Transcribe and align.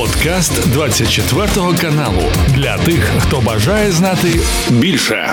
Подкаст 0.00 0.72
24 0.72 1.46
каналу 1.80 2.22
для 2.54 2.78
тих, 2.78 3.10
хто 3.18 3.40
бажає 3.40 3.90
знати 3.90 4.28
більше. 4.70 5.28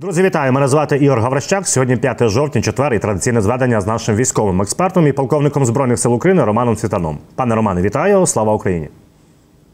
Друзі, 0.00 0.22
вітаю! 0.22 0.52
Мене 0.52 0.68
звати 0.68 0.96
Ігор 0.96 1.20
Гаврищак. 1.20 1.68
Сьогодні 1.68 1.96
5 1.96 2.28
жовтня, 2.28 2.62
четвер 2.62 2.94
і 2.94 2.98
традиційне 2.98 3.40
зведення 3.40 3.80
з 3.80 3.86
нашим 3.86 4.16
військовим 4.16 4.62
експертом 4.62 5.06
і 5.06 5.12
полковником 5.12 5.66
збройних 5.66 5.98
сил 5.98 6.14
України 6.14 6.44
Романом 6.44 6.76
Цвітаном. 6.76 7.18
Пане 7.34 7.54
Романе, 7.54 7.82
вітаю! 7.82 8.26
Слава 8.26 8.52
Україні! 8.52 8.88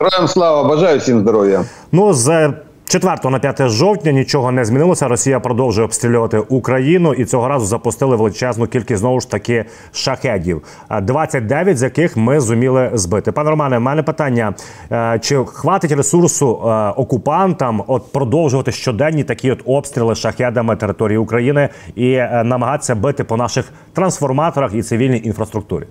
Героям 0.01 0.29
слава, 0.29 0.69
бажаю 0.69 0.99
всім 0.99 1.21
здоров'я. 1.21 1.65
Ну 1.93 2.13
з 2.13 2.53
4 2.87 3.31
на 3.31 3.39
5 3.39 3.69
жовтня 3.69 4.13
нічого 4.13 4.53
не 4.53 4.65
змінилося. 4.65 5.09
Росія 5.09 5.41
продовжує 5.41 5.85
обстрілювати 5.85 6.39
Україну 6.39 7.15
і 7.15 7.25
цього 7.25 7.49
разу 7.49 7.67
запустили 7.67 8.17
величезну 8.17 8.67
кількість 8.67 9.01
знову 9.01 9.21
ж 9.21 9.31
таки 9.31 9.65
шахедів. 9.93 10.63
29 11.03 11.79
з 11.79 11.83
яких 11.83 12.17
ми 12.17 12.41
зуміли 12.41 12.91
збити. 12.95 13.33
Пане 13.33 13.51
Романе, 13.51 13.79
в 13.79 13.81
мене 13.81 14.03
питання: 14.03 14.55
е, 14.93 15.19
чи 15.23 15.45
хватить 15.45 15.93
ресурсу 15.93 16.63
е, 16.65 16.69
окупантам 16.91 17.83
от 17.87 18.13
продовжувати 18.13 18.73
щоденні 18.73 19.25
такі 19.25 19.51
от 19.51 19.63
обстріли 19.65 20.15
шахедами 20.15 20.77
території 20.77 21.19
України 21.19 21.69
і 21.95 22.13
е, 22.13 22.43
намагатися 22.45 22.95
бити 22.95 23.25
по 23.25 23.37
наших 23.37 23.73
трансформаторах 23.93 24.75
і 24.75 24.83
цивільній 24.83 25.21
інфраструктурі? 25.25 25.87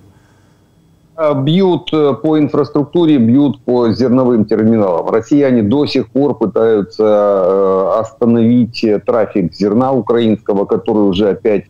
Э, 1.17 1.33
бьют 1.35 1.89
э, 1.93 2.13
по 2.13 2.39
инфраструктуре, 2.39 3.17
бьют 3.17 3.59
по 3.61 3.91
зерновым 3.91 4.45
терминалам. 4.45 5.09
Россияне 5.09 5.61
до 5.61 5.85
сих 5.85 6.09
пор 6.09 6.37
пытаются 6.37 7.03
э, 7.03 7.99
остановить 7.99 8.85
трафик 9.05 9.53
зерна 9.53 9.91
украинского, 9.91 10.65
который 10.65 11.09
уже 11.09 11.29
опять 11.29 11.65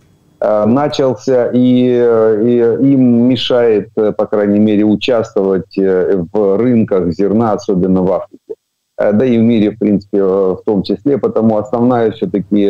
начался, 0.65 1.51
и, 1.53 1.59
и 1.59 2.93
им 2.93 3.27
мешает, 3.27 3.89
по 3.93 4.25
крайней 4.25 4.57
мере, 4.57 4.83
участвовать 4.85 5.77
в 5.77 6.57
рынках 6.57 7.11
зерна, 7.11 7.53
особенно 7.53 8.01
в 8.01 8.11
Африке. 8.11 8.55
Да 8.97 9.23
и 9.23 9.37
в 9.37 9.41
мире, 9.41 9.69
в 9.69 9.77
принципе, 9.77 10.23
в 10.23 10.61
том 10.65 10.81
числе. 10.81 11.19
Потому 11.19 11.59
основная 11.59 12.09
все-таки 12.09 12.67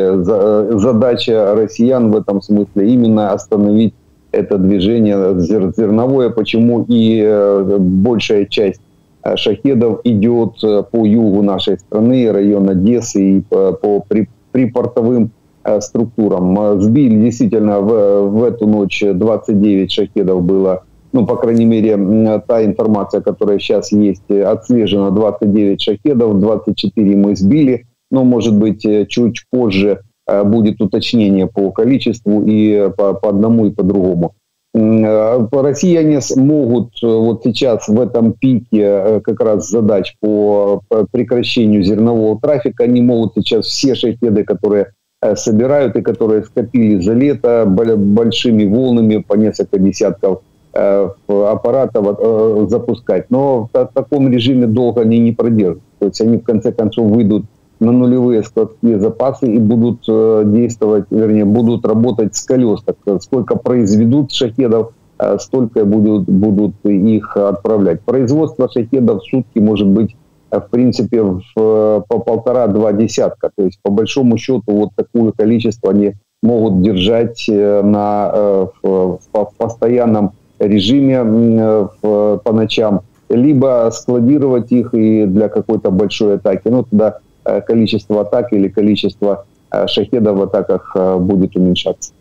задача 0.82 1.56
россиян 1.56 2.12
в 2.12 2.18
этом 2.18 2.42
смысле 2.42 2.90
именно 2.90 3.32
остановить 3.32 3.94
это 4.32 4.58
движение 4.58 5.40
зерновое, 5.40 6.30
почему 6.30 6.86
и 6.88 7.22
э, 7.24 7.78
большая 7.80 8.46
часть 8.46 8.82
э, 9.24 9.36
шахедов 9.36 10.02
идет 10.04 10.64
э, 10.64 10.84
по 10.90 11.06
югу 11.06 11.42
нашей 11.42 11.78
страны, 11.80 12.32
район 12.32 12.70
Одессы 12.70 13.38
и 13.38 13.42
по, 13.42 13.74
по 13.74 14.04
при, 14.08 14.30
припортовым 14.52 15.32
структурам. 15.80 16.82
Сбили 16.82 17.22
действительно 17.22 17.82
в, 17.82 18.30
в 18.30 18.44
эту 18.44 18.66
ночь 18.68 19.04
29 19.06 19.92
шахедов 19.92 20.44
было, 20.44 20.86
ну, 21.12 21.28
по 21.28 21.36
крайней 21.36 21.66
мере, 21.66 22.42
та 22.48 22.66
информация, 22.66 23.22
которая 23.22 23.60
сейчас 23.60 23.92
есть, 23.92 24.28
отслежена 24.32 25.12
29 25.12 25.80
шахедов, 25.80 26.40
24 26.40 27.16
мы 27.16 27.36
сбили, 27.36 27.86
но, 28.10 28.24
может 28.24 28.58
быть, 28.58 28.84
чуть 29.10 29.46
позже 29.52 30.00
будет 30.28 30.82
уточнение 30.82 31.48
по 31.48 31.72
количеству 31.72 32.44
и 32.46 32.90
по, 32.96 33.14
по 33.14 33.30
одному 33.30 33.68
и 33.68 33.72
по 33.72 33.84
другому. 33.84 34.36
Э, 34.74 35.48
россияне 35.52 36.20
могут 36.38 36.92
э, 37.04 37.08
вот 37.08 37.44
сейчас 37.44 37.90
в 37.90 38.00
этом 38.00 38.32
пике 38.34 39.20
как 39.22 39.42
раз 39.42 39.70
задач 39.70 40.16
по 40.22 40.82
прекращению 41.12 41.84
зернового 41.84 42.40
трафика, 42.40 42.86
они 42.86 43.02
могут 43.02 43.34
сейчас 43.36 43.66
все 43.66 43.96
шахеды, 43.96 44.44
которые 44.44 44.94
собирают 45.36 45.96
и 45.98 46.02
которые 46.02 46.44
скопили 46.44 47.00
за 47.00 47.14
лето 47.14 47.66
большими 47.68 48.66
волнами 48.66 49.18
по 49.18 49.36
несколько 49.36 49.78
десятков 49.78 50.42
аппаратов 50.74 52.72
запускать. 52.72 53.30
Но 53.30 53.70
в 53.72 53.90
таком 53.94 54.32
режиме 54.32 54.66
долго 54.66 55.02
они 55.02 55.20
не 55.20 55.32
продержат. 55.32 55.84
То 56.00 56.08
есть 56.08 56.20
они 56.22 56.38
в 56.38 56.44
конце 56.44 56.72
концов 56.72 57.12
выйдут 57.12 57.46
на 57.82 57.92
нулевые 57.92 58.44
складские 58.44 59.00
запасы 59.00 59.56
и 59.56 59.58
будут 59.58 60.04
э, 60.08 60.44
действовать, 60.46 61.06
вернее, 61.10 61.46
будут 61.46 61.84
работать 61.84 62.36
с 62.36 62.42
колес. 62.44 62.82
Так, 62.86 62.96
сколько 63.24 63.56
произведут 63.58 64.32
шахедов, 64.32 64.94
э, 65.18 65.38
столько 65.40 65.84
будут, 65.84 66.30
будут 66.30 66.76
их 66.86 67.36
отправлять. 67.36 68.02
Производство 68.02 68.70
шахедов 68.70 69.24
в 69.24 69.26
сутки 69.26 69.58
может 69.58 69.88
быть 69.88 70.16
э, 70.52 70.60
в 70.60 70.70
принципе, 70.70 71.24
в, 71.24 71.42
по 71.56 72.20
полтора-два 72.20 72.94
десятка. 72.94 73.50
То 73.56 73.66
есть, 73.66 73.80
по 73.82 73.90
большому 73.90 74.38
счету, 74.38 74.62
вот 74.68 74.90
такое 74.96 75.32
количество 75.32 75.90
они 75.90 76.14
могут 76.44 76.84
держать 76.84 77.44
на, 77.48 78.68
в, 78.84 79.20
в 79.34 79.50
постоянном 79.58 80.34
режиме 80.60 81.24
в, 81.24 82.42
по 82.44 82.54
ночам, 82.54 83.02
либо 83.30 83.90
складировать 83.92 84.72
их 84.72 84.94
и 84.94 85.26
для 85.26 85.50
какой-то 85.50 85.90
большой 85.90 86.36
атаки. 86.36 86.68
Ну, 86.68 86.84
тогда 86.84 87.18
Э, 87.31 87.31
количество 87.68 88.22
атак 88.22 88.54
или 88.54 88.70
количество 88.70 89.46
э, 89.72 89.88
шахедів 89.88 90.36
в 90.36 90.42
атаках 90.42 90.94
э, 90.96 91.18
буде 91.18 91.50
уменьшатися. 91.56 92.12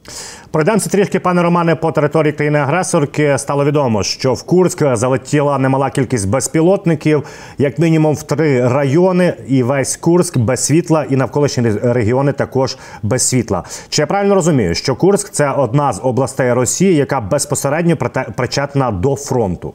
Пройдемося 0.50 0.90
трішки, 0.90 1.20
пане 1.20 1.42
Романе, 1.42 1.74
по 1.74 1.92
території 1.92 2.32
країни-агресорки. 2.32 3.38
Стало 3.38 3.64
відомо, 3.64 4.02
що 4.02 4.34
в 4.34 4.42
Курськ 4.42 4.96
залетіла 4.96 5.58
немала 5.58 5.90
кількість 5.90 6.28
безпілотників, 6.28 7.22
як 7.58 7.78
мінімум 7.78 8.14
в 8.14 8.22
три 8.22 8.68
райони, 8.68 9.34
і 9.48 9.62
весь 9.62 9.96
Курськ 9.96 10.38
без 10.38 10.64
світла, 10.64 11.04
і 11.10 11.16
навколишні 11.16 11.70
регіони 11.82 12.32
також 12.32 12.76
без 13.02 13.28
світла. 13.28 13.64
Чи 13.88 14.02
я 14.02 14.06
правильно 14.06 14.34
розумію, 14.34 14.74
що 14.74 14.96
Курськ 14.96 15.30
це 15.30 15.50
одна 15.50 15.92
з 15.92 16.00
областей 16.02 16.52
Росії, 16.52 16.94
яка 16.94 17.20
безпосередньо 17.20 17.96
причетна 18.36 18.90
до 18.90 19.16
фронту? 19.16 19.72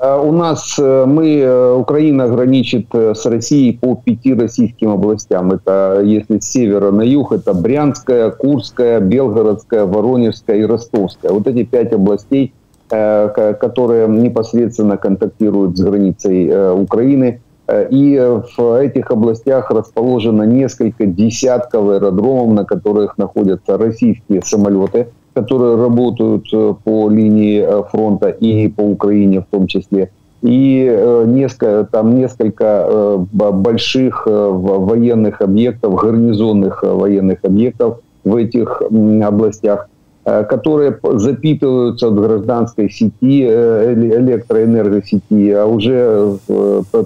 Э, 0.00 0.20
у 0.20 0.32
нас 0.32 0.76
э, 0.78 1.04
мы, 1.06 1.38
э, 1.38 1.74
Украина 1.74 2.28
граничит 2.28 2.86
с 2.94 3.26
Россией 3.26 3.76
по 3.76 3.96
пяти 3.96 4.34
российским 4.34 4.90
областям. 4.90 5.52
Это, 5.52 6.02
если 6.04 6.38
с 6.38 6.44
севера 6.44 6.90
на 6.90 7.02
юг, 7.02 7.32
это 7.32 7.52
Брянская, 7.52 8.30
Курская, 8.30 9.00
Белгородская, 9.00 9.86
Воронежская 9.86 10.58
и 10.58 10.64
Ростовская. 10.64 11.32
Вот 11.32 11.46
эти 11.46 11.64
пять 11.64 11.92
областей, 11.92 12.52
которые 12.88 14.08
непосредственно 14.08 14.96
контактируют 14.96 15.76
с 15.76 15.80
границей 15.82 16.72
Украины. 16.72 17.42
И 17.70 18.38
в 18.56 18.80
этих 18.80 19.10
областях 19.10 19.70
расположено 19.70 20.44
несколько 20.44 21.04
десятков 21.04 21.90
аэродромов, 21.90 22.54
на 22.54 22.64
которых 22.64 23.18
находятся 23.18 23.76
российские 23.76 24.40
самолеты– 24.42 25.08
которые 25.38 25.76
работают 25.76 26.46
э, 26.52 26.74
по 26.84 27.08
линии 27.08 27.60
э, 27.60 27.82
фронта 27.90 28.28
и 28.28 28.68
по 28.68 28.82
Украине 28.82 29.40
в 29.40 29.46
том 29.50 29.66
числе. 29.68 30.10
И 30.42 30.86
э, 30.90 31.24
несколько, 31.26 31.88
там 31.90 32.18
несколько 32.18 33.18
больших 33.32 34.26
военных 34.26 35.40
объектов, 35.40 35.94
гарнизонных 35.94 36.82
военных 36.82 37.38
объектов 37.44 38.00
в 38.24 38.36
этих 38.36 38.82
областях, 39.24 39.88
которые 40.24 40.98
запитываются 41.14 42.08
от 42.08 42.14
гражданской 42.14 42.90
сети, 42.90 43.44
электроэнергосети, 43.44 45.50
а 45.50 45.66
уже 45.66 46.36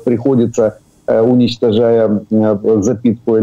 приходится 0.04 0.78
уничтожая 1.06 2.22
запитку 2.81 3.37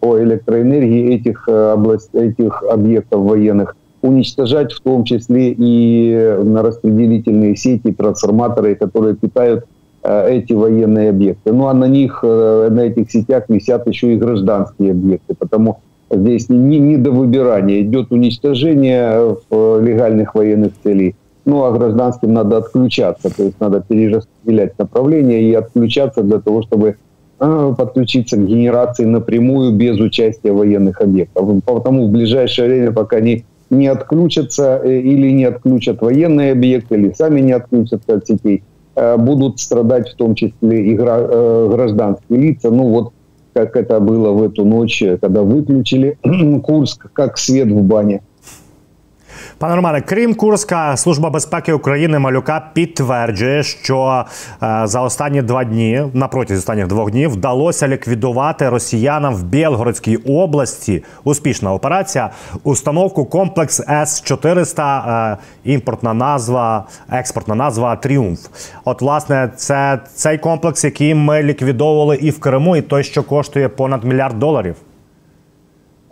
по 0.00 0.22
электроэнергии 0.22 1.14
этих, 1.16 1.48
область, 1.48 2.14
этих 2.14 2.62
объектов 2.62 3.22
военных, 3.22 3.74
уничтожать 4.04 4.72
в 4.72 4.80
том 4.80 5.04
числе 5.04 5.52
и 5.52 6.38
на 6.42 6.62
распределительные 6.62 7.56
сети, 7.56 7.90
трансформаторы, 7.90 8.74
которые 8.74 9.16
питают 9.16 9.64
э, 10.02 10.36
эти 10.36 10.52
военные 10.52 11.08
объекты. 11.08 11.52
Ну 11.52 11.68
а 11.68 11.74
на 11.74 11.86
них, 11.86 12.20
э, 12.22 12.68
на 12.70 12.80
этих 12.80 13.10
сетях 13.10 13.44
висят 13.48 13.86
еще 13.88 14.12
и 14.12 14.16
гражданские 14.16 14.90
объекты, 14.90 15.34
потому 15.34 15.78
здесь 16.10 16.50
не, 16.50 16.78
не 16.78 16.98
до 16.98 17.12
выбирания, 17.12 17.80
идет 17.80 18.12
уничтожение 18.12 19.36
в 19.48 19.80
легальных 19.80 20.34
военных 20.34 20.72
целей. 20.82 21.16
Ну 21.46 21.64
а 21.64 21.72
гражданским 21.72 22.34
надо 22.34 22.58
отключаться, 22.58 23.34
то 23.34 23.42
есть 23.42 23.58
надо 23.58 23.80
перераспределять 23.80 24.78
направление 24.78 25.42
и 25.42 25.54
отключаться 25.54 26.22
для 26.22 26.40
того, 26.40 26.60
чтобы 26.60 26.96
э, 27.40 27.74
подключиться 27.78 28.36
к 28.36 28.46
генерации 28.46 29.06
напрямую 29.06 29.72
без 29.72 29.98
участия 29.98 30.52
военных 30.52 31.00
объектов. 31.00 31.48
Потому 31.64 32.06
в 32.06 32.10
ближайшее 32.10 32.68
время, 32.68 32.92
пока 32.92 33.20
не 33.20 33.46
не 33.74 33.88
отключатся 33.88 34.80
э, 34.82 35.00
или 35.00 35.30
не 35.30 35.44
отключат 35.44 36.00
военные 36.00 36.52
объекты, 36.52 36.94
или 36.94 37.12
сами 37.12 37.40
не 37.40 37.52
отключатся 37.52 38.14
от 38.14 38.26
сетей, 38.26 38.62
э, 38.96 39.16
будут 39.16 39.60
страдать 39.60 40.08
в 40.10 40.16
том 40.16 40.34
числе 40.34 40.86
и 40.86 40.96
э, 40.96 41.68
гражданские 41.70 42.40
лица. 42.40 42.70
Ну 42.70 42.88
вот 42.88 43.12
как 43.52 43.76
это 43.76 44.00
было 44.00 44.32
в 44.32 44.42
эту 44.42 44.64
ночь, 44.64 45.02
когда 45.20 45.42
выключили 45.42 46.18
Курск, 46.62 47.08
как 47.12 47.38
свет 47.38 47.68
в 47.68 47.82
бане. 47.82 48.22
Пане 49.58 49.76
Романе, 49.76 50.00
крім 50.00 50.34
Курська, 50.34 50.96
служба 50.96 51.30
безпеки 51.30 51.72
України 51.72 52.18
малюка 52.18 52.70
підтверджує, 52.72 53.62
що 53.62 54.24
е, 54.62 54.82
за 54.84 55.00
останні 55.00 55.42
два 55.42 55.64
дні, 55.64 56.04
на 56.14 56.28
протязі 56.28 56.58
останніх 56.58 56.86
двох 56.86 57.10
днів, 57.10 57.30
вдалося 57.30 57.88
ліквідувати 57.88 58.68
росіянам 58.68 59.34
в 59.34 59.42
Білгородській 59.42 60.16
області. 60.16 61.04
Успішна 61.24 61.72
операція. 61.72 62.30
Установку 62.62 63.24
комплекс 63.24 63.80
С 63.88 64.22
400 64.22 65.38
е, 65.64 65.70
імпортна 65.70 66.14
назва, 66.14 66.84
експортна 67.10 67.54
назва 67.54 67.96
Тріумф. 67.96 68.40
От, 68.84 69.02
власне, 69.02 69.50
це 69.56 70.00
цей 70.14 70.38
комплекс, 70.38 70.84
який 70.84 71.14
ми 71.14 71.42
ліквідовували 71.42 72.16
і 72.16 72.30
в 72.30 72.40
Криму, 72.40 72.76
і 72.76 72.82
той, 72.82 73.04
що 73.04 73.22
коштує 73.22 73.68
понад 73.68 74.04
мільярд 74.04 74.38
доларів. 74.38 74.76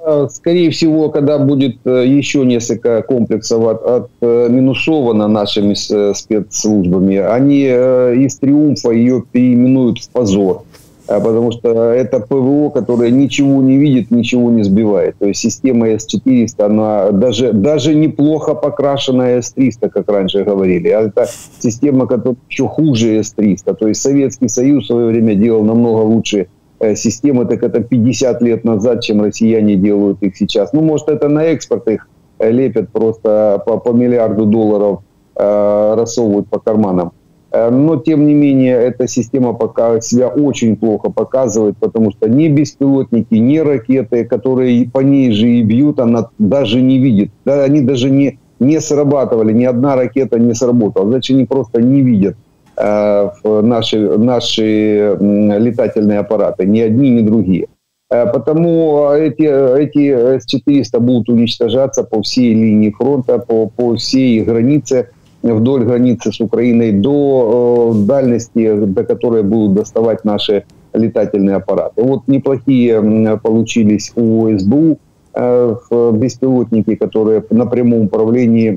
Э, 0.05 0.27
скорее 0.33 0.71
всего, 0.71 1.11
когда 1.11 1.39
будет 1.39 1.77
э, 1.85 2.05
еще 2.07 2.45
несколько 2.45 3.03
комплексов 3.03 3.65
от, 3.65 4.11
отминусовано 4.21 5.29
нашими 5.29 5.75
э, 5.75 6.15
спецслужбами, 6.15 7.19
они 7.19 7.63
из 7.63 8.37
«Триумфа» 8.39 8.91
ее 8.91 9.23
переименуют 9.31 9.99
в 9.99 10.09
«Позор». 10.11 10.65
Потому 11.07 11.51
что 11.53 11.69
это 11.93 12.21
ПВО, 12.21 12.71
которое 12.71 13.11
ничего 13.11 13.61
не 13.61 13.77
видит, 13.77 14.11
ничего 14.11 14.51
не 14.51 14.63
сбивает. 14.63 15.17
То 15.19 15.27
есть 15.27 15.41
система 15.41 15.89
С-400, 15.89 16.65
она 16.65 17.11
даже, 17.11 17.53
даже 17.53 17.95
неплохо 17.95 18.55
покрашенная 18.55 19.43
С-300, 19.43 19.91
как 19.91 20.09
раньше 20.11 20.45
говорили. 20.45 20.89
А 20.89 21.03
это 21.03 21.29
система, 21.59 22.07
которая 22.07 22.37
еще 22.49 22.67
хуже 22.67 23.19
С-300. 23.23 23.75
То 23.75 23.89
есть 23.89 24.01
Советский 24.01 24.49
Союз 24.49 24.85
в 24.85 24.87
свое 24.87 25.09
время 25.09 25.35
делал 25.35 25.65
намного 25.65 26.03
лучше 26.03 26.47
Э, 26.62 26.62
системы, 26.97 27.45
так 27.45 27.63
это 27.63 27.83
50 27.83 28.43
лет 28.43 28.65
назад, 28.65 29.03
чем 29.03 29.23
россияне 29.23 29.77
делают 29.77 30.23
их 30.23 30.37
сейчас. 30.37 30.73
Ну, 30.73 30.83
может, 30.83 31.09
это 31.09 31.29
на 31.29 31.45
экспорт 31.45 31.89
их 31.89 32.09
э, 32.39 32.51
лепят 32.51 32.91
просто 32.91 33.63
по, 33.65 33.79
по 33.79 33.91
миллиарду 33.91 34.47
долларов, 34.47 35.01
э, 35.37 35.95
рассовывают 35.97 36.49
по 36.49 36.59
карманам. 36.59 37.13
Э, 37.53 37.71
но, 37.71 37.97
тем 37.97 38.27
не 38.27 38.35
менее, 38.35 38.77
эта 38.77 39.07
система 39.07 39.53
пока 39.53 40.01
себя 40.01 40.29
очень 40.29 40.77
плохо 40.77 41.11
показывает, 41.11 41.77
потому 41.79 42.11
что 42.11 42.29
ни 42.29 42.49
беспилотники, 42.49 43.35
ни 43.35 43.59
ракеты, 43.59 44.25
которые 44.25 44.89
по 44.91 45.01
ней 45.01 45.33
же 45.33 45.49
и 45.49 45.63
бьют, 45.63 46.01
она 46.01 46.31
даже 46.39 46.81
не 46.81 46.99
видит. 46.99 47.31
Да, 47.45 47.63
они 47.65 47.81
даже 47.83 48.11
не, 48.11 48.39
не 48.59 48.81
срабатывали, 48.81 49.53
ни 49.53 49.65
одна 49.65 49.97
ракета 49.97 50.39
не 50.39 50.55
сработала. 50.55 51.09
Значит, 51.09 51.37
они 51.37 51.47
просто 51.47 51.83
не 51.83 52.01
видят. 52.01 52.37
Э, 52.77 53.31
наши, 53.45 53.99
наши 54.19 55.17
летательные 55.21 56.21
аппараты, 56.21 56.65
ни 56.67 56.81
одни, 56.81 57.11
ни 57.11 57.21
другие. 57.21 57.67
Э, 58.11 58.27
потому 58.33 59.11
эти, 59.13 59.43
эти 59.43 60.39
С-400 60.39 60.99
будут 61.01 61.29
уничтожаться 61.29 62.03
по 62.03 62.23
всей 62.23 62.55
линии 62.55 62.91
фронта, 62.91 63.39
по, 63.39 63.67
по 63.69 63.97
всей 63.97 64.41
границе, 64.43 65.11
вдоль 65.43 65.85
границы 65.85 66.33
с 66.33 66.41
Украиной 66.41 66.93
до 66.93 67.93
э, 67.95 68.07
дальности, 68.07 68.75
до 68.87 69.05
которой 69.05 69.43
будут 69.43 69.75
доставать 69.75 70.25
наши 70.25 70.65
летательные 70.95 71.57
аппараты. 71.57 72.03
Вот 72.03 72.27
неплохие 72.27 73.39
получились 73.43 74.13
у 74.17 74.49
СБУ 74.59 74.99
Э, 75.35 75.77
беспилотники, 76.13 76.95
которые 76.95 77.43
на 77.49 77.65
прямом 77.65 78.03
управлении 78.03 78.69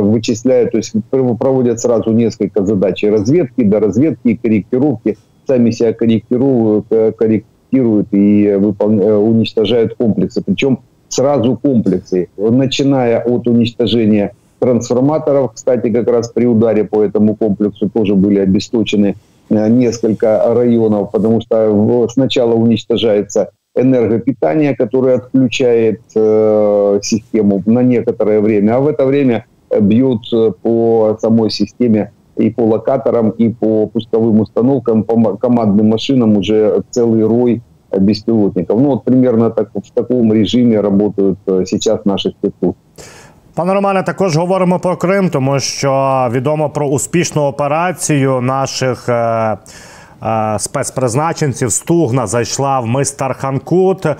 вычисляют, 0.00 0.72
то 0.72 0.78
есть 0.78 0.92
проводят 1.10 1.78
сразу 1.78 2.10
несколько 2.10 2.66
задач. 2.66 3.04
Разведки, 3.04 3.62
до 3.62 3.78
разведки, 3.78 4.34
корректировки, 4.42 5.18
сами 5.46 5.70
себя 5.70 5.92
корректируют, 5.92 6.86
э, 6.90 7.12
корректируют 7.12 8.08
и 8.10 8.44
э, 8.44 8.56
уничтожают 8.56 9.94
комплексы. 9.94 10.42
Причем 10.44 10.80
сразу 11.08 11.56
комплексы, 11.56 12.28
начиная 12.36 13.20
от 13.20 13.46
уничтожения 13.46 14.32
трансформаторов, 14.58 15.52
кстати, 15.54 15.92
как 15.92 16.08
раз 16.08 16.30
при 16.30 16.44
ударе 16.44 16.82
по 16.82 17.04
этому 17.04 17.36
комплексу 17.36 17.88
тоже 17.88 18.16
были 18.16 18.40
обесточены 18.40 19.14
несколько 19.48 20.42
районов, 20.54 21.12
потому 21.12 21.40
что 21.40 22.08
сначала 22.08 22.54
уничтожается 22.54 23.50
энергопитания, 23.75 24.73
которое 24.73 25.15
отключает 25.15 26.01
э, 26.15 26.99
систему 27.01 27.61
на 27.65 27.83
некоторое 27.83 28.39
время, 28.41 28.75
а 28.75 28.79
в 28.79 28.87
это 28.87 29.05
время 29.05 29.45
бьют 29.81 30.21
э, 30.33 30.51
по 30.61 31.17
самой 31.21 31.49
системе 31.49 32.11
и 32.37 32.49
по 32.49 32.61
локаторам, 32.61 33.29
и 33.29 33.49
по 33.49 33.87
пусковым 33.87 34.39
установкам, 34.39 35.03
по 35.03 35.37
командным 35.37 35.89
машинам 35.89 36.37
уже 36.37 36.83
целый 36.91 37.27
рой 37.27 37.61
беспилотников. 37.99 38.79
Ну 38.79 38.89
вот 38.89 39.03
примерно 39.03 39.49
так, 39.49 39.69
в 39.75 39.89
таком 39.89 40.33
режимі 40.33 40.79
работают 40.79 41.37
э, 41.47 41.65
сейчас 41.65 42.05
наші 42.05 42.29
спецслужби. 42.29 42.79
Пане 43.55 43.73
Романе, 43.73 44.03
також 44.03 44.37
говоримо 44.37 44.79
про 44.79 44.97
Крим, 44.97 45.29
тому 45.29 45.59
що 45.59 46.27
відомо 46.31 46.69
про 46.69 46.87
успішну 46.87 47.41
операцію 47.41 48.41
наших. 48.41 49.09
Е 49.09 49.13
Е, 49.13 49.57
спецпризначенців 50.58 51.72
Стугна 51.72 52.26
зайшла 52.26 52.80
в 52.80 52.86
мистер 52.86 53.34
Ханкут, 53.34 54.06
е, 54.06 54.16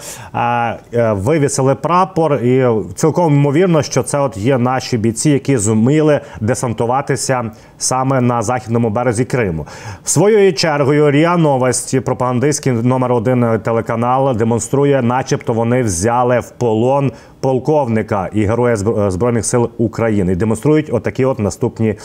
вивісили 1.12 1.74
прапор, 1.74 2.34
і 2.34 2.66
цілком 2.94 3.34
ймовірно, 3.34 3.82
що 3.82 4.02
це 4.02 4.18
от 4.18 4.36
є 4.36 4.58
наші 4.58 4.98
бійці, 4.98 5.30
які 5.30 5.56
зуміли 5.56 6.20
десантуватися 6.40 7.50
саме 7.78 8.20
на 8.20 8.42
західному 8.42 8.90
березі 8.90 9.24
Криму. 9.24 9.66
Своєю 10.04 10.54
чергою 10.54 11.10
Ріа 11.10 11.36
Новості, 11.36 12.00
пропагандистський 12.00 12.72
номер 12.72 13.12
один 13.12 13.60
телеканал, 13.64 14.36
демонструє, 14.36 15.02
начебто, 15.02 15.52
вони 15.52 15.82
взяли 15.82 16.40
в 16.40 16.50
полон 16.50 17.12
полковника 17.39 18.29
і 18.33 18.45
героя 18.45 18.75
збройних 19.11 19.45
сил 19.45 19.69
України 19.77 20.31
і 20.31 20.35
демонструють 20.35 20.89
отакі 20.93 21.25
от 21.25 21.39
наступні 21.39 21.95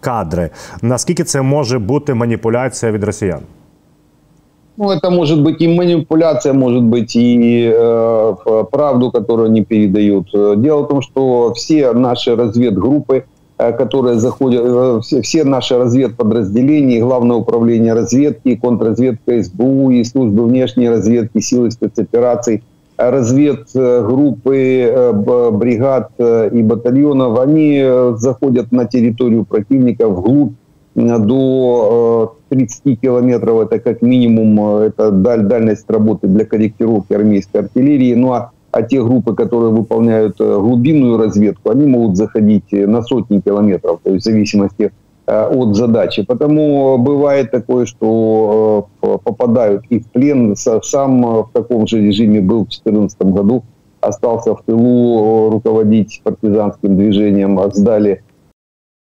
кадри. 0.00 0.50
Наскільки 0.82 1.24
це 1.24 1.42
може 1.42 1.78
бути 1.78 2.14
маніпуляція 2.14 2.92
від 2.92 3.04
росіян? 3.04 3.40
Ну, 4.80 4.90
это 4.90 5.10
может 5.10 5.42
быть 5.42 5.60
и 5.60 5.66
манипуляция, 5.66 6.52
может 6.52 6.84
быть 6.84 7.16
и 7.16 7.68
э, 7.74 8.64
правду, 8.70 9.10
которую 9.10 9.48
они 9.48 9.64
передают. 9.64 10.28
Дело 10.62 10.82
в 10.82 10.88
том, 10.88 11.02
что 11.02 11.52
все 11.52 11.92
наши 11.92 12.36
разведгруппы, 12.36 13.24
э, 13.58 13.72
которые 13.72 14.20
заходят, 14.20 14.62
э, 14.64 15.00
все, 15.02 15.20
все 15.20 15.44
наши 15.44 15.76
разведподразделения, 15.76 17.00
Главное 17.00 17.36
управление 17.36 17.94
разведки, 17.94 18.54
контрразведка 18.54 19.42
СБУ 19.42 19.90
и 19.90 20.04
службы 20.04 20.44
внешней 20.44 20.88
разведки, 20.88 21.40
силы 21.40 21.72
спецопераций – 21.72 22.71
разведгруппы, 22.97 24.55
э, 24.55 25.51
бригад 25.51 26.11
э, 26.17 26.49
и 26.53 26.63
батальонов, 26.63 27.39
они 27.39 27.79
э, 27.83 28.13
заходят 28.17 28.71
на 28.71 28.85
территорию 28.85 29.45
противника 29.45 30.07
вглубь 30.07 30.53
до 30.95 32.35
30 32.49 33.01
километров, 33.01 33.61
это 33.61 33.79
как 33.79 34.03
минимум 34.03 34.59
это 34.81 35.09
даль, 35.09 35.41
дальность 35.41 35.89
работы 35.89 36.27
для 36.27 36.45
корректировки 36.45 37.13
армейской 37.13 37.61
артиллерии. 37.61 38.13
Ну 38.13 38.33
а, 38.33 38.51
а 38.69 38.83
те 38.83 39.01
группы, 39.01 39.33
которые 39.33 39.71
выполняют 39.71 40.37
глубинную 40.37 41.17
разведку, 41.17 41.71
они 41.71 41.87
могут 41.87 42.15
заходить 42.15 42.71
на 42.71 43.01
сотни 43.01 43.39
километров, 43.39 44.01
то 44.03 44.11
есть 44.11 44.23
в 44.23 44.29
зависимости 44.29 44.91
Э, 44.93 45.02
от 45.25 45.75
задачи. 45.75 46.23
Потому 46.23 46.97
бывает 46.97 47.51
такое, 47.51 47.85
что 47.85 48.89
э, 49.01 49.17
попадают 49.23 49.83
и 49.89 49.99
в 49.99 50.07
плен. 50.07 50.55
Сам 50.55 51.21
в 51.21 51.49
таком 51.53 51.87
же 51.87 52.01
режиме 52.01 52.41
был 52.41 52.65
в 52.65 52.69
2014 52.69 53.21
году. 53.21 53.63
Остался 54.01 54.53
в 54.55 54.63
тылу 54.63 55.49
руководить 55.49 56.21
партизанским 56.23 56.97
движением. 56.97 57.59
Сдали 57.71 58.23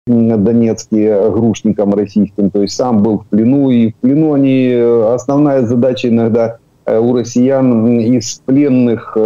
Донецкие 0.07 1.31
грушникам 1.31 1.95
российским. 1.95 2.50
То 2.50 2.62
есть 2.62 2.75
сам 2.75 3.02
был 3.02 3.21
в 3.21 3.26
плену. 3.26 3.71
И 3.71 3.91
в 3.91 3.97
плену 3.97 4.35
они... 4.35 4.69
Э, 4.73 5.14
основная 5.14 5.67
задача 5.67 6.09
иногда 6.09 6.59
у 6.85 7.14
россиян 7.14 8.00
из 8.00 8.43
пленных 8.45 9.17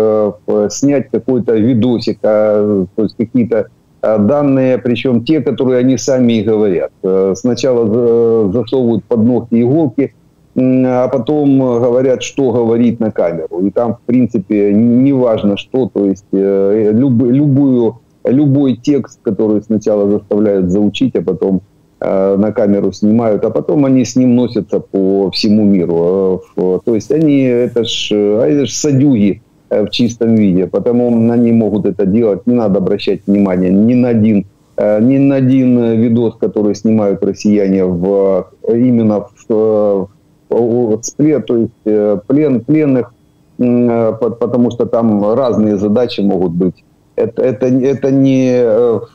снять 0.69 1.09
какой-то 1.11 1.55
видосик, 1.57 2.19
а, 2.23 2.85
то 2.95 3.03
есть 3.05 3.17
какие-то 3.17 3.69
Э, 3.86 3.86
данные, 4.19 4.79
причем 4.79 5.25
те, 5.25 5.41
которые 5.41 5.81
они 5.81 5.99
сами 5.99 6.35
и 6.35 6.43
говорят. 6.43 6.91
Э, 7.03 7.35
сначала 7.37 7.87
э, 7.87 8.51
засовывают 8.53 9.05
под 9.05 9.25
ногти 9.25 9.63
иголки, 9.63 10.15
а 10.59 11.09
потом 11.09 11.59
говорят, 11.59 12.23
что 12.23 12.51
говорить 12.51 12.99
на 12.99 13.11
камеру. 13.11 13.67
И 13.67 13.71
там, 13.71 13.97
в 13.97 14.01
принципе, 14.07 14.73
не 14.73 15.13
важно 15.13 15.59
что, 15.59 15.91
то 15.93 16.07
есть 16.07 16.25
люб, 16.33 17.23
любую, 17.25 17.99
любой 18.25 18.77
текст, 18.77 19.21
который 19.23 19.63
сначала 19.63 20.11
заставляют 20.11 20.71
заучить, 20.71 21.15
а 21.15 21.21
потом 21.21 21.61
на 22.01 22.53
камеру 22.53 22.91
снимают, 22.93 23.45
а 23.45 23.51
потом 23.51 23.85
они 23.85 24.07
с 24.07 24.17
ним 24.17 24.35
носятся 24.35 24.81
по 24.81 25.31
всему 25.31 25.65
миру. 25.65 26.43
То 26.55 26.95
есть 26.95 27.13
они, 27.13 27.43
это 27.43 27.85
ж, 27.85 28.13
а 28.13 28.47
это 28.47 28.65
ж 28.65 28.73
садюги, 28.73 29.43
Э, 29.46 29.46
в 29.71 29.91
чистом 29.91 30.35
виде, 30.35 30.67
потому 30.67 31.09
они 31.31 31.53
могут 31.53 31.87
это 31.87 32.07
делать. 32.07 32.47
Не 32.47 32.55
надо 32.55 32.79
обращать 32.79 33.21
внимание 33.27 33.71
ни 33.71 33.95
на 33.95 34.09
один, 34.09 34.47
э, 34.77 35.01
ни 35.01 35.19
на 35.19 35.37
один 35.37 36.01
видос, 36.01 36.37
который 36.37 36.75
снимают 36.75 37.23
россияне 37.25 37.85
в, 37.85 38.47
именно 38.69 39.27
в, 39.49 40.09
в 40.49 41.03
спле, 41.03 41.41
то 41.41 41.57
есть 41.57 41.73
э, 41.85 42.19
плен, 42.27 42.61
пленных, 42.61 43.13
потому 43.59 44.71
что 44.71 44.87
там 44.87 45.35
разные 45.35 45.79
задачи 45.79 46.21
могут 46.21 46.53
быть. 46.53 46.85
Это, 47.17 47.43
это, 47.43 47.67
это 47.67 48.11
не, 48.11 48.61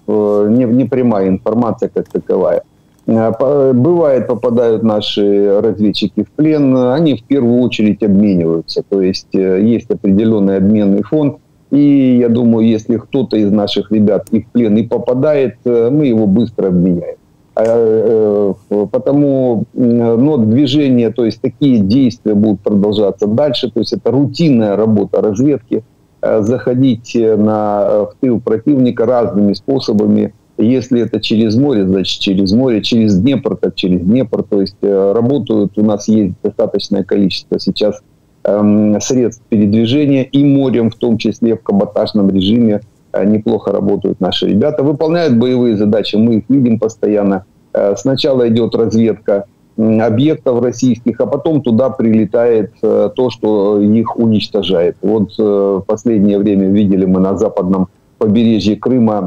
не, 0.08 0.65
не 0.65 0.86
прямая 0.86 1.27
информация 1.29 1.89
как 1.89 2.10
таковая. 2.10 2.63
Бывает, 3.08 4.27
попадают 4.27 4.84
наши 4.84 5.60
разведчики 5.60 6.24
в 6.24 6.31
плен, 6.31 6.75
они 6.75 7.15
в 7.15 7.24
первую 7.24 7.60
очередь 7.62 8.03
обмениваются. 8.03 8.84
То 8.88 9.01
есть 9.01 9.34
есть 9.34 9.89
определенный 9.89 10.58
обменный 10.58 11.03
фонд. 11.03 11.38
И 11.72 12.17
я 12.20 12.29
думаю, 12.29 12.67
если 12.67 12.98
кто-то 12.98 13.38
из 13.38 13.51
наших 13.51 13.91
ребят 13.91 14.27
и 14.31 14.41
в 14.41 14.48
плен 14.48 14.77
и 14.77 14.84
попадает, 14.84 15.55
мы 15.65 16.05
его 16.05 16.27
быстро 16.27 16.67
обменяем. 16.67 17.15
Э, 17.53 18.53
э, 18.70 18.86
потому 18.91 19.65
но 19.74 20.38
движение, 20.38 21.12
то 21.12 21.25
есть 21.25 21.41
такие 21.41 21.79
действия 21.79 22.34
будут 22.34 22.62
продолжаться 22.62 23.27
дальше. 23.27 23.70
То 23.70 23.79
есть 23.81 23.93
это 23.93 24.12
рутинная 24.12 24.75
работа 24.75 25.22
разведки. 25.22 25.84
Э, 26.22 26.41
заходить 26.41 27.13
на, 27.15 28.05
в 28.05 28.13
тыл 28.22 28.39
противника 28.39 29.05
разными 29.05 29.53
способами. 29.53 30.34
Если 30.61 31.01
это 31.01 31.19
через 31.19 31.55
море, 31.55 31.85
значит 31.85 32.19
через 32.19 32.51
море, 32.51 32.81
через 32.81 33.19
Днепр, 33.19 33.55
так 33.55 33.75
через 33.75 34.01
Днепр. 34.01 34.43
То 34.43 34.61
есть 34.61 34.77
работают, 34.81 35.77
у 35.77 35.83
нас 35.83 36.07
есть 36.07 36.33
достаточное 36.43 37.03
количество 37.03 37.59
сейчас 37.59 38.01
эм, 38.43 38.99
средств 39.01 39.43
передвижения 39.49 40.23
и 40.23 40.43
морем, 40.43 40.91
в 40.91 40.95
том 40.95 41.17
числе 41.17 41.55
в 41.55 41.63
каботажном 41.63 42.29
режиме 42.29 42.81
Э, 43.13 43.25
неплохо 43.25 43.71
работают 43.71 44.19
наши 44.19 44.47
ребята, 44.47 44.83
выполняют 44.83 45.37
боевые 45.37 45.77
задачи, 45.77 46.15
мы 46.15 46.35
их 46.35 46.43
видим 46.49 46.79
постоянно. 46.79 47.45
Э, 47.73 47.95
сначала 47.97 48.47
идет 48.47 48.75
разведка 48.75 49.45
объектов 49.77 50.61
российских, 50.61 51.19
а 51.21 51.25
потом 51.25 51.61
туда 51.61 51.89
прилетает 51.89 52.73
э, 52.81 53.09
то, 53.15 53.29
что 53.29 53.79
их 53.79 54.17
уничтожает. 54.17 54.97
Вот 55.01 55.37
в 55.37 55.83
последнее 55.87 56.37
время 56.37 56.67
видели 56.67 57.05
мы 57.05 57.19
на 57.19 57.37
западном 57.37 57.87
побережье 58.21 58.75
Крыма 58.75 59.19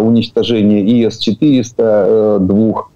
уничтожение 0.00 0.82
ИС-400 1.06 2.40
двух 2.40 2.90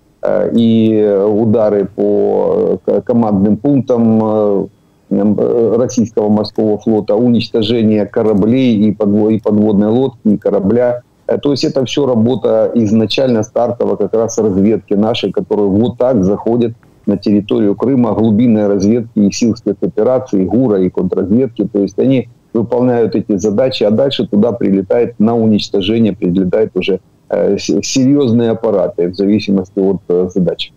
и 0.53 1.23
удары 1.27 1.87
по 1.95 2.79
командным 3.05 3.57
пунктам 3.57 4.69
Э, 5.11 5.77
российского 5.77 6.29
морского 6.29 6.79
флота, 6.79 7.15
уничтожение 7.15 8.07
кораблей 8.07 8.77
и, 8.77 8.93
подвод, 8.93 9.33
и 9.33 9.41
подводной 9.41 9.89
лодки, 9.89 10.29
и 10.29 10.37
корабля. 10.37 11.03
Э, 11.27 11.39
то 11.39 11.51
есть 11.51 11.65
это 11.65 11.85
все 11.85 12.07
работа 12.07 12.71
изначально 12.75 13.43
стартовая 13.43 13.97
как 13.97 14.15
раз 14.15 14.39
разведки 14.39 14.95
нашей, 14.95 15.31
которые 15.31 15.69
вот 15.69 15.99
так 15.99 16.25
заходят 16.25 16.73
на 17.07 17.17
территорию 17.19 17.75
Крыма, 17.77 18.15
глубинной 18.15 18.67
разведки 18.67 19.19
и 19.19 19.31
сил 19.31 19.55
спецопераций, 19.57 20.45
ГУРа 20.47 20.81
и 20.81 20.89
контрразведки. 20.89 21.69
То 21.71 21.81
есть 21.81 21.99
они 21.99 22.29
выполняют 22.54 23.16
эти 23.16 23.38
задачи, 23.38 23.84
а 23.84 23.92
дальше 23.92 24.28
туда 24.28 24.52
прилетает 24.52 25.20
на 25.20 25.36
уничтожение, 25.36 26.14
прилетают 26.14 26.72
уже 26.76 27.00
э, 27.30 27.58
серьезные 27.58 28.52
аппараты 28.52 29.08
в 29.10 29.16
зависимости 29.16 29.80
от 29.80 30.02
э, 30.10 30.30
задачи. 30.34 30.72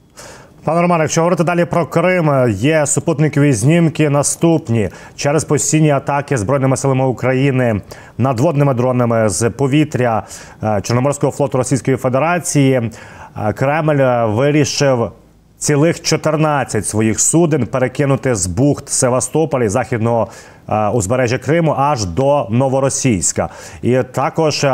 Пане 0.65 0.81
Романе, 0.81 1.05
якщо 1.05 1.21
говорити 1.21 1.45
далі 1.45 1.65
про 1.65 1.87
Крим, 1.87 2.31
є 2.49 2.87
супутникові 2.87 3.53
знімки 3.53 4.11
наступні 4.11 4.89
через 5.17 5.45
постійні 5.45 5.91
атаки 5.91 6.37
збройними 6.37 6.77
силами 6.77 7.07
України 7.07 7.81
надводними 8.19 8.75
дронами 8.75 9.29
з 9.29 9.51
повітря 9.51 10.23
е, 10.63 10.81
Чорноморського 10.83 11.33
флоту 11.33 11.59
Російської 11.59 11.97
Федерації. 11.97 12.73
Е, 12.73 13.53
Кремль 13.53 14.33
вирішив 14.35 15.11
цілих 15.58 16.02
14 16.02 16.86
своїх 16.86 17.20
суден 17.20 17.66
перекинути 17.66 18.36
з 18.36 18.48
бухт 18.48 18.90
Севастополя 18.90 19.70
західного 19.70 20.28
е, 20.70 20.90
узбережжя 20.90 21.38
Криму 21.38 21.76
аж 21.78 22.06
до 22.06 22.48
Новоросійська, 22.50 23.50
і 23.82 24.04
також 24.12 24.66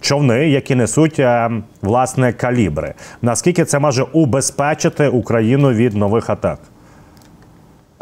човни, 0.00 0.48
які 0.48 0.74
несуть 0.74 1.18
е, 1.18 1.50
власне 1.82 2.32
калібри. 2.32 2.94
Наскільки 3.22 3.64
це 3.64 3.78
може 3.78 4.02
убезпечити 4.12 5.08
Україну 5.08 5.70
від 5.70 5.94
нових 5.96 6.30
атак? 6.30 6.58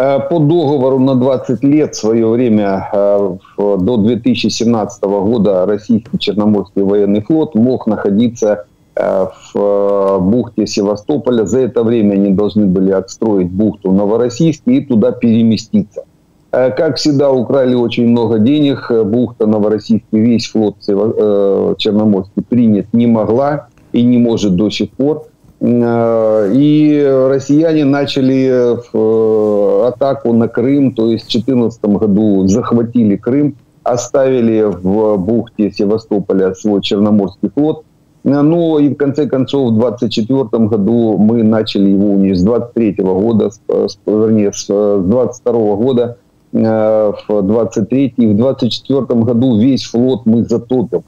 Е, 0.00 0.18
по 0.18 0.38
договору 0.38 1.00
на 1.00 1.14
20 1.14 1.64
лет 1.64 1.92
в 1.92 1.96
свое 1.96 2.26
время, 2.26 2.90
е, 2.94 3.76
до 3.78 3.96
2017 3.96 5.04
года, 5.04 5.66
российский 5.66 6.18
Черноморский 6.18 6.82
военный 6.82 7.20
флот 7.20 7.54
мог 7.54 7.88
находиться 7.88 8.64
в 8.96 10.18
бухте 10.20 10.66
Севастополя. 10.66 11.44
За 11.44 11.60
это 11.60 11.82
время 11.82 12.14
они 12.14 12.32
должны 12.32 12.66
были 12.66 12.92
отстроить 12.92 13.50
бухту 13.50 13.92
Новороссийск 13.92 14.62
и 14.66 14.80
туда 14.80 15.12
переместиться. 15.12 16.04
Э, 16.56 16.70
как 16.70 16.96
всегда, 16.96 17.30
украли 17.30 17.74
очень 17.74 18.08
много 18.08 18.38
денег. 18.38 18.86
Э, 18.90 19.02
бухта 19.04 19.46
Новороссийский, 19.46 20.18
весь 20.18 20.46
флот 20.46 20.76
э, 20.88 21.74
Черноморский 21.76 22.42
принят 22.42 22.86
не 22.92 23.06
могла 23.06 23.68
и 23.92 24.02
не 24.02 24.16
может 24.18 24.56
до 24.56 24.70
сих 24.70 24.90
пор. 24.90 25.26
И 25.58 27.26
россияне 27.30 27.86
начали 27.86 28.76
атаку 29.88 30.34
на 30.34 30.48
Крым, 30.48 30.92
то 30.92 31.10
есть 31.10 31.24
в 31.24 31.32
2014 31.32 31.82
году 31.82 32.46
захватили 32.46 33.16
Крым, 33.16 33.56
оставили 33.82 34.64
в 34.64 35.16
бухте 35.16 35.72
Севастополя 35.72 36.52
свой 36.54 36.82
Черноморский 36.82 37.48
флот. 37.54 37.85
Ну 38.26 38.78
и 38.78 38.88
в 38.88 38.96
конце 38.96 39.26
концов 39.28 39.70
в 39.72 39.78
2024 39.78 40.66
году 40.66 41.16
мы 41.16 41.42
начали 41.42 41.90
его. 41.90 42.34
С 42.34 42.42
23 42.42 42.96
года, 42.98 43.50
вернее, 44.06 44.52
с 44.52 44.66
22 44.66 45.52
года 45.76 46.16
Э, 46.52 47.12
в 47.28 47.42
23 47.42 48.14
и 48.16 48.26
в 48.26 48.36
24 48.36 49.00
году 49.22 49.58
весь 49.58 49.84
флот 49.84 50.26
мы 50.26 50.44
затопим. 50.44 51.02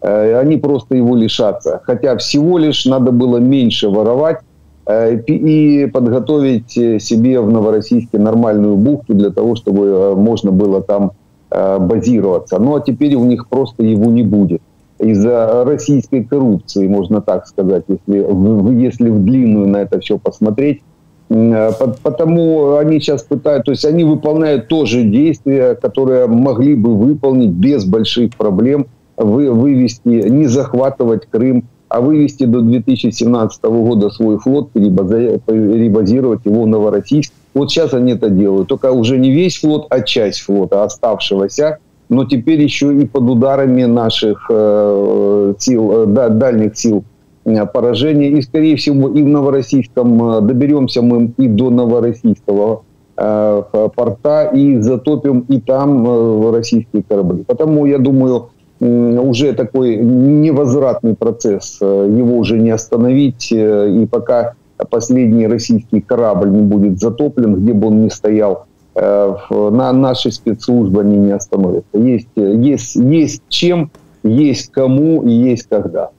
Э, 0.00 0.38
они 0.38 0.56
просто 0.56 0.96
его 0.96 1.14
лишатся. 1.16 1.80
Хотя 1.84 2.16
всего 2.16 2.58
лишь 2.58 2.86
надо 2.86 3.12
было 3.12 3.38
меньше 3.38 3.88
воровать 3.88 4.38
э, 4.86 5.18
и 5.26 5.86
подготовить 5.86 6.70
себе 6.70 7.40
в 7.40 7.50
Новороссийске 7.50 8.18
нормальную 8.18 8.76
бухту 8.76 9.14
для 9.14 9.30
того, 9.30 9.56
чтобы 9.56 10.14
можно 10.16 10.50
было 10.50 10.82
там 10.82 11.12
базироваться. 11.48 12.58
Ну 12.58 12.74
а 12.74 12.80
теперь 12.80 13.14
у 13.14 13.24
них 13.24 13.48
просто 13.48 13.84
его 13.84 14.10
не 14.10 14.24
будет. 14.24 14.60
Из-за 14.98 15.64
российской 15.64 16.24
коррупции, 16.24 16.88
можно 16.88 17.20
так 17.20 17.46
сказать, 17.46 17.84
если, 17.88 18.80
если 18.80 19.10
в 19.10 19.24
длинную 19.24 19.68
на 19.68 19.78
это 19.78 20.00
все 20.00 20.18
посмотреть, 20.18 20.80
Э, 21.28 21.72
потому 22.02 22.76
они 22.76 23.00
сейчас 23.00 23.22
пытают, 23.22 23.64
то 23.64 23.72
есть 23.72 23.84
они 23.84 24.04
выполняют 24.04 24.68
тоже 24.68 25.02
действия, 25.02 25.74
которые 25.74 26.26
могли 26.26 26.74
бы 26.76 26.96
выполнить 26.96 27.50
без 27.50 27.84
больших 27.84 28.36
проблем, 28.36 28.86
вы, 29.16 29.50
вывести, 29.50 30.28
не 30.28 30.46
захватывать 30.46 31.26
Крым, 31.26 31.64
а 31.88 32.00
вывести 32.00 32.44
до 32.44 32.60
2017 32.60 33.62
года 33.64 34.10
свой 34.10 34.38
флот, 34.38 34.70
перебазировать 34.72 36.40
его 36.44 36.62
в 36.62 36.66
Новороссийск. 36.66 37.32
Вот 37.54 37.70
сейчас 37.70 37.94
они 37.94 38.12
это 38.12 38.28
делают. 38.28 38.68
Только 38.68 38.92
уже 38.92 39.18
не 39.18 39.30
весь 39.30 39.58
флот, 39.60 39.86
а 39.88 40.00
часть 40.02 40.40
флота 40.40 40.84
оставшегося. 40.84 41.78
Но 42.08 42.24
теперь 42.24 42.60
еще 42.60 42.94
и 42.94 43.06
под 43.06 43.24
ударами 43.24 43.84
наших 43.84 44.46
э, 44.48 45.54
сил, 45.58 45.92
э, 45.92 46.28
дальних 46.30 46.76
сил 46.76 47.04
Э, 47.46 47.64
поражение. 47.64 48.30
И, 48.30 48.42
скорее 48.42 48.76
всего, 48.76 49.08
и 49.08 49.22
в 49.22 49.26
Новороссийском 49.26 50.46
доберемся 50.46 51.00
мы 51.00 51.32
и 51.38 51.48
до 51.48 51.70
Новороссийского 51.70 52.82
порта 53.14 54.50
и 54.52 54.78
затопим 54.80 55.46
и 55.48 55.58
там 55.58 56.52
российские 56.52 57.02
корабли. 57.02 57.44
Потому, 57.46 57.86
я 57.86 57.96
думаю, 57.96 58.50
уже 58.78 59.54
такой 59.54 59.96
невозвратный 59.96 61.14
процесс, 61.14 61.78
его 61.80 62.36
уже 62.36 62.58
не 62.58 62.68
остановить. 62.68 63.50
И 63.50 64.06
пока 64.10 64.52
последний 64.90 65.46
российский 65.46 66.02
корабль 66.02 66.50
не 66.50 66.60
будет 66.60 67.00
затоплен, 67.00 67.54
где 67.54 67.72
бы 67.72 67.86
он 67.86 68.02
ни 68.02 68.10
стоял, 68.10 68.66
на 68.96 69.92
наши 69.92 70.30
спецслужбы 70.30 71.02
они 71.02 71.16
не 71.16 71.32
остановятся. 71.32 71.98
Есть, 71.98 72.28
есть, 72.36 72.96
есть 72.96 73.42
чем, 73.48 73.90
есть 74.22 74.72
кому 74.72 75.22
и 75.22 75.30
есть 75.30 75.68
когда. 75.68 76.10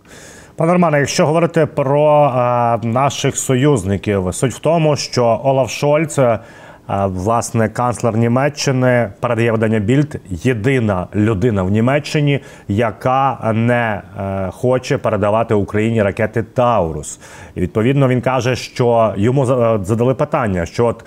Пане 0.57 0.73
Романе, 0.73 0.99
якщо 0.99 1.25
говорити 1.25 1.65
про 1.65 2.31
а, 2.35 2.77
наших 2.83 3.37
союзників, 3.37 4.27
суть 4.31 4.53
в 4.53 4.59
тому, 4.59 4.95
що 4.95 5.41
Олаф 5.43 5.69
Шольц, 5.69 6.19
а, 6.19 7.07
власне, 7.07 7.69
канцлер 7.69 8.17
Німеччини, 8.17 9.09
передає 9.19 9.51
видання 9.51 9.79
Більд 9.79 10.21
єдина 10.29 11.07
людина 11.15 11.63
в 11.63 11.71
Німеччині, 11.71 12.39
яка 12.67 13.51
не 13.55 14.01
а, 14.17 14.49
хоче 14.51 14.97
передавати 14.97 15.53
Україні 15.53 16.03
ракети 16.03 16.43
Таурус. 16.43 17.19
І 17.55 17.61
відповідно 17.61 18.07
він 18.07 18.21
каже, 18.21 18.55
що 18.55 19.13
йому 19.17 19.45
задали 19.83 20.13
питання, 20.13 20.65
що 20.65 20.85
от 20.85 21.05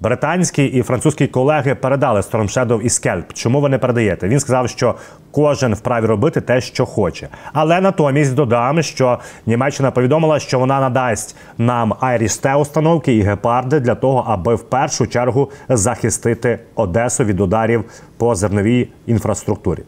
Британські 0.00 0.64
і 0.64 0.82
французькі 0.82 1.26
колеги 1.26 1.74
передали 1.74 2.20
Storm 2.20 2.42
Shadow 2.42 2.80
і 2.80 2.88
Скельп. 2.88 3.32
Чому 3.32 3.60
ви 3.60 3.68
не 3.68 3.78
передаєте? 3.78 4.28
Він 4.28 4.40
сказав, 4.40 4.68
що 4.68 4.94
кожен 5.30 5.74
вправі 5.74 6.06
робити 6.06 6.40
те, 6.40 6.60
що 6.60 6.86
хоче. 6.86 7.28
Але 7.52 7.80
натомість 7.80 8.34
додам, 8.34 8.82
що 8.82 9.18
Німеччина 9.46 9.90
повідомила, 9.90 10.38
що 10.38 10.58
вона 10.58 10.80
надасть 10.80 11.36
нам 11.58 11.94
Айріс-Т 12.00 12.60
установки 12.60 13.16
і 13.16 13.22
гепарди 13.22 13.80
для 13.80 13.94
того, 13.94 14.24
аби 14.28 14.54
в 14.54 14.62
першу 14.62 15.06
чергу 15.06 15.50
захистити 15.68 16.58
Одесу 16.74 17.24
від 17.24 17.40
ударів 17.40 17.84
по 18.16 18.34
зерновій 18.34 18.88
інфраструктурі. 19.06 19.82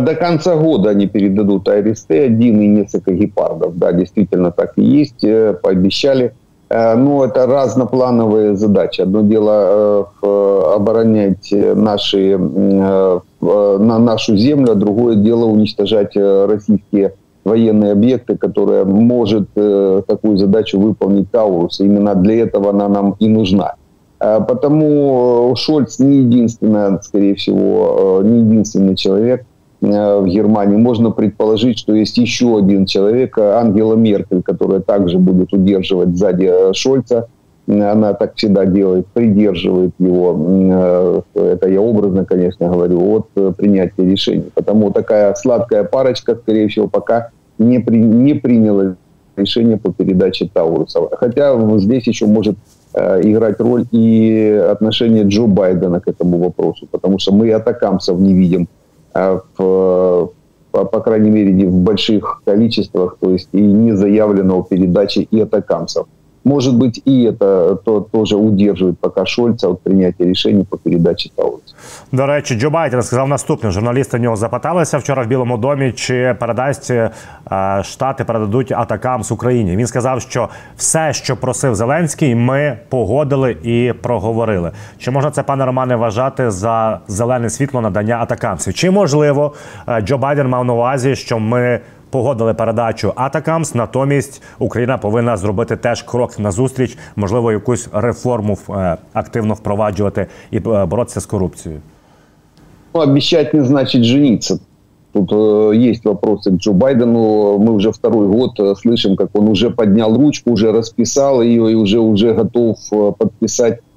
До 0.00 0.14
конца 0.14 0.54
года 0.54 0.90
они 0.90 1.06
передадут 1.06 1.68
АРСТ 1.68 2.10
один 2.10 2.60
и 2.60 2.66
несколько 2.66 3.12
гепардов. 3.12 3.76
Да, 3.76 3.92
действительно 3.92 4.50
так 4.50 4.78
и 4.78 5.00
есть, 5.00 5.24
э, 5.24 5.54
пообещали. 5.54 6.30
Э, 6.72 6.94
но 6.94 7.24
это 7.24 7.46
разноплановые 7.46 8.56
задачи. 8.56 9.02
Одно 9.02 9.20
дело 9.20 10.08
э, 10.22 10.72
оборонять 10.74 11.52
наши, 11.52 12.38
на 12.38 13.98
нашу 13.98 14.36
землю, 14.36 14.72
а 14.72 14.74
другое 14.74 15.16
дело 15.16 15.44
уничтожать 15.44 16.16
российские 16.16 17.14
военные 17.44 17.92
объекты, 17.92 18.36
которые 18.36 18.84
может 18.84 19.52
такую 20.06 20.38
задачу 20.38 20.78
выполнить 20.78 21.30
Таурус. 21.30 21.80
Именно 21.80 22.14
для 22.14 22.44
этого 22.44 22.70
она 22.70 22.88
нам 22.88 23.16
и 23.18 23.28
нужна. 23.28 23.74
Потому 24.18 25.52
Шольц 25.56 25.98
не 25.98 26.18
единственный, 26.18 27.02
скорее 27.02 27.34
всего, 27.34 28.20
не 28.22 28.38
единственный 28.38 28.94
человек, 28.94 29.42
Э, 29.42 29.51
в 29.82 30.26
Германии, 30.26 30.76
можно 30.76 31.10
предположить, 31.10 31.76
что 31.76 31.92
есть 31.92 32.16
еще 32.16 32.56
один 32.56 32.86
человек, 32.86 33.36
Ангела 33.36 33.94
Меркель, 33.94 34.40
которая 34.42 34.78
также 34.78 35.18
будет 35.18 35.52
удерживать 35.52 36.16
сзади 36.16 36.48
э, 36.48 36.72
Шольца. 36.72 37.26
Она 37.66 38.14
так 38.14 38.36
всегда 38.36 38.64
делает, 38.64 39.08
придерживает 39.08 39.92
его, 39.98 40.36
э, 40.38 41.22
это 41.34 41.68
я 41.68 41.80
образно, 41.80 42.24
конечно, 42.24 42.68
говорю, 42.68 43.24
от 43.34 43.56
принятия 43.56 44.04
решений. 44.04 44.50
Потому 44.54 44.92
такая 44.92 45.34
сладкая 45.34 45.82
парочка, 45.82 46.36
скорее 46.36 46.68
всего, 46.68 46.86
пока 46.86 47.30
не, 47.58 47.80
при, 47.80 47.98
не 47.98 48.34
приняла 48.34 48.94
решение 49.36 49.78
по 49.78 49.92
передаче 49.92 50.48
Тауруса. 50.52 51.00
Хотя 51.16 51.58
здесь 51.78 52.06
еще 52.06 52.26
может 52.26 52.56
играть 52.94 53.58
роль 53.58 53.86
и 53.90 54.64
отношение 54.70 55.24
Джо 55.24 55.46
Байдена 55.46 55.98
к 56.00 56.06
этому 56.08 56.38
вопросу, 56.38 56.86
потому 56.90 57.18
что 57.18 57.32
мы 57.32 57.50
атакамцев 57.50 58.18
не 58.18 58.34
видим 58.34 58.68
в, 59.14 60.30
по, 60.70 60.84
по 60.84 61.00
крайней 61.00 61.30
мере, 61.30 61.52
не 61.52 61.64
в 61.64 61.72
больших 61.72 62.42
количествах, 62.44 63.16
то 63.20 63.30
есть 63.30 63.48
и 63.52 63.60
не 63.60 63.92
заявлено 63.92 64.58
о 64.58 64.62
передаче 64.62 65.22
и 65.22 65.40
атакамцев. 65.40 66.06
Может 66.44 66.74
быть, 66.74 67.02
и 67.04 67.24
это 67.24 67.76
то, 67.84 68.00
тоже 68.00 68.36
удерживает 68.36 68.98
пока 68.98 69.26
Шольца 69.26 69.68
от 69.68 69.80
прийняття 69.82 70.24
рішень 70.24 70.66
по 70.70 70.76
передачі 70.76 71.32
Таурус. 71.36 71.74
До 72.12 72.26
речі, 72.26 72.54
Джо 72.54 72.70
Байден 72.70 73.02
сказав 73.02 73.28
наступне. 73.28 73.70
Журналісти 73.70 74.18
нього 74.18 74.36
запиталися 74.36 74.98
вчора 74.98 75.22
в 75.22 75.26
Білому 75.26 75.56
домі, 75.56 75.92
чи 75.92 76.36
передасть 76.40 76.90
е, 76.90 77.10
штати 77.82 78.24
передадуть 78.24 78.72
атакам 78.72 79.22
з 79.22 79.32
Україні. 79.32 79.76
Він 79.76 79.86
сказав, 79.86 80.20
що 80.22 80.48
все, 80.76 81.12
що 81.12 81.36
просив 81.36 81.74
Зеленський, 81.74 82.34
ми 82.34 82.78
погодили 82.88 83.56
і 83.62 83.92
проговорили. 84.02 84.70
Чи 84.98 85.10
можна 85.10 85.30
це, 85.30 85.42
пане 85.42 85.66
Романе, 85.66 85.96
вважати 85.96 86.50
за 86.50 87.00
зелене 87.08 87.50
світло 87.50 87.80
надання 87.80 88.18
атакамців? 88.20 88.74
Чи 88.74 88.90
можливо 88.90 89.52
е, 89.88 90.00
Джо 90.00 90.18
Байден 90.18 90.48
мав 90.48 90.64
на 90.64 90.72
увазі, 90.72 91.16
що 91.16 91.38
ми 91.38 91.80
погодили 92.11 92.53
передачу 92.53 93.13
Атакамс. 93.15 93.75
Натомість 93.75 94.43
Україна 94.59 94.97
повинна 94.97 95.37
зробити 95.37 95.75
теж 95.75 96.01
крок 96.01 96.39
назустріч, 96.39 96.97
можливо, 97.15 97.51
якусь 97.51 97.89
реформу 97.93 98.57
е, 98.69 98.97
активно 99.13 99.53
впроваджувати 99.53 100.27
і 100.51 100.57
е, 100.57 100.85
боротися 100.85 101.19
з 101.19 101.25
корупцією. 101.25 101.81
Ну, 102.95 103.01
обещать 103.01 103.53
не 103.53 103.63
значит 103.63 104.03
жениться. 104.03 104.59
Тут 105.13 105.31
э, 105.31 105.89
есть 105.89 106.05
вопросы 106.05 106.49
к 106.51 106.57
Джо 106.57 106.73
Байдену. 106.73 107.57
Мы 107.59 107.71
уже 107.71 107.91
второй 107.91 108.27
год 108.27 108.59
э, 108.59 108.75
слышим, 108.75 109.15
как 109.15 109.29
он 109.33 109.47
уже 109.47 109.69
поднял 109.69 110.17
ручку, 110.17 110.51
уже 110.51 110.71
расписал 110.71 111.41
ее 111.41 111.71
и 111.71 111.75
уже, 111.75 111.99
уже 111.99 112.33
готов 112.33 112.77
э, 112.91 113.11
подписать 113.17 113.79
Э, 113.79 113.90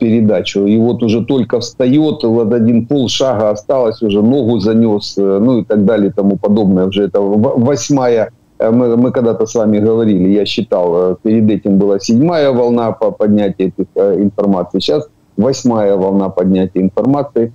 передачу. 0.00 0.66
И 0.66 0.78
вот 0.78 1.02
уже 1.02 1.24
только 1.24 1.60
встает, 1.60 2.22
вот 2.22 2.52
один 2.52 2.86
пол 2.86 3.08
шага 3.08 3.50
осталось, 3.50 4.02
уже 4.02 4.22
ногу 4.22 4.58
занес, 4.58 5.14
э, 5.18 5.38
ну 5.40 5.58
и 5.58 5.64
так 5.64 5.84
далее 5.84 6.10
и 6.10 6.12
тому 6.12 6.36
подобное. 6.36 6.86
Уже 6.86 7.04
это 7.04 7.20
восьмая, 7.20 8.30
э, 8.58 8.70
мы, 8.70 8.96
мы 8.96 9.12
когда-то 9.12 9.46
с 9.46 9.54
вами 9.54 9.78
говорили, 9.78 10.28
я 10.30 10.44
считал, 10.44 11.16
перед 11.22 11.50
этим 11.50 11.78
была 11.78 11.98
седьмая 11.98 12.50
волна 12.52 12.92
по 12.92 13.10
поднятию 13.10 13.68
этих 13.68 13.86
информации. 13.96 14.80
Сейчас 14.80 15.08
восьмая 15.36 15.96
волна 15.96 16.28
поднятия 16.28 16.80
информации 16.80 17.52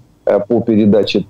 по 0.47 0.61
передаче 0.61 1.23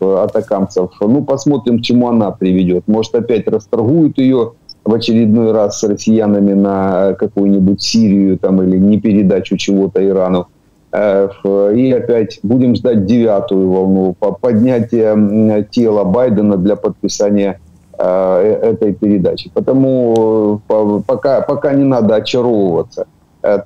атакамцев. 0.00 0.90
Ну, 1.00 1.24
посмотрим, 1.24 1.78
к 1.78 1.82
чему 1.82 2.08
она 2.08 2.30
приведет. 2.30 2.82
Может, 2.86 3.14
опять 3.14 3.48
расторгуют 3.48 4.18
ее, 4.18 4.52
в 4.84 4.94
очередной 4.94 5.52
раз 5.52 5.80
с 5.80 5.84
россиянами 5.84 6.54
на 6.54 7.14
какую-нибудь 7.14 7.80
Сирию 7.82 8.38
там, 8.38 8.62
или 8.62 8.78
не 8.78 9.00
передачу 9.00 9.56
чего-то 9.56 10.06
Ирану. 10.06 10.48
Э, 10.92 11.28
и 11.74 11.90
опять 11.92 12.40
будем 12.42 12.74
ждать 12.74 13.06
девятую 13.06 13.70
волну, 13.70 14.14
поднятия 14.40 15.66
тела 15.70 16.04
Байдена 16.04 16.56
для 16.56 16.76
подписания 16.76 17.60
э, 17.98 18.58
э, 18.62 18.70
этой 18.72 18.92
передачи. 18.92 19.50
Потому 19.54 20.60
пока, 21.06 21.40
пока 21.40 21.72
не 21.72 21.84
надо 21.84 22.16
очаровываться. 22.16 23.06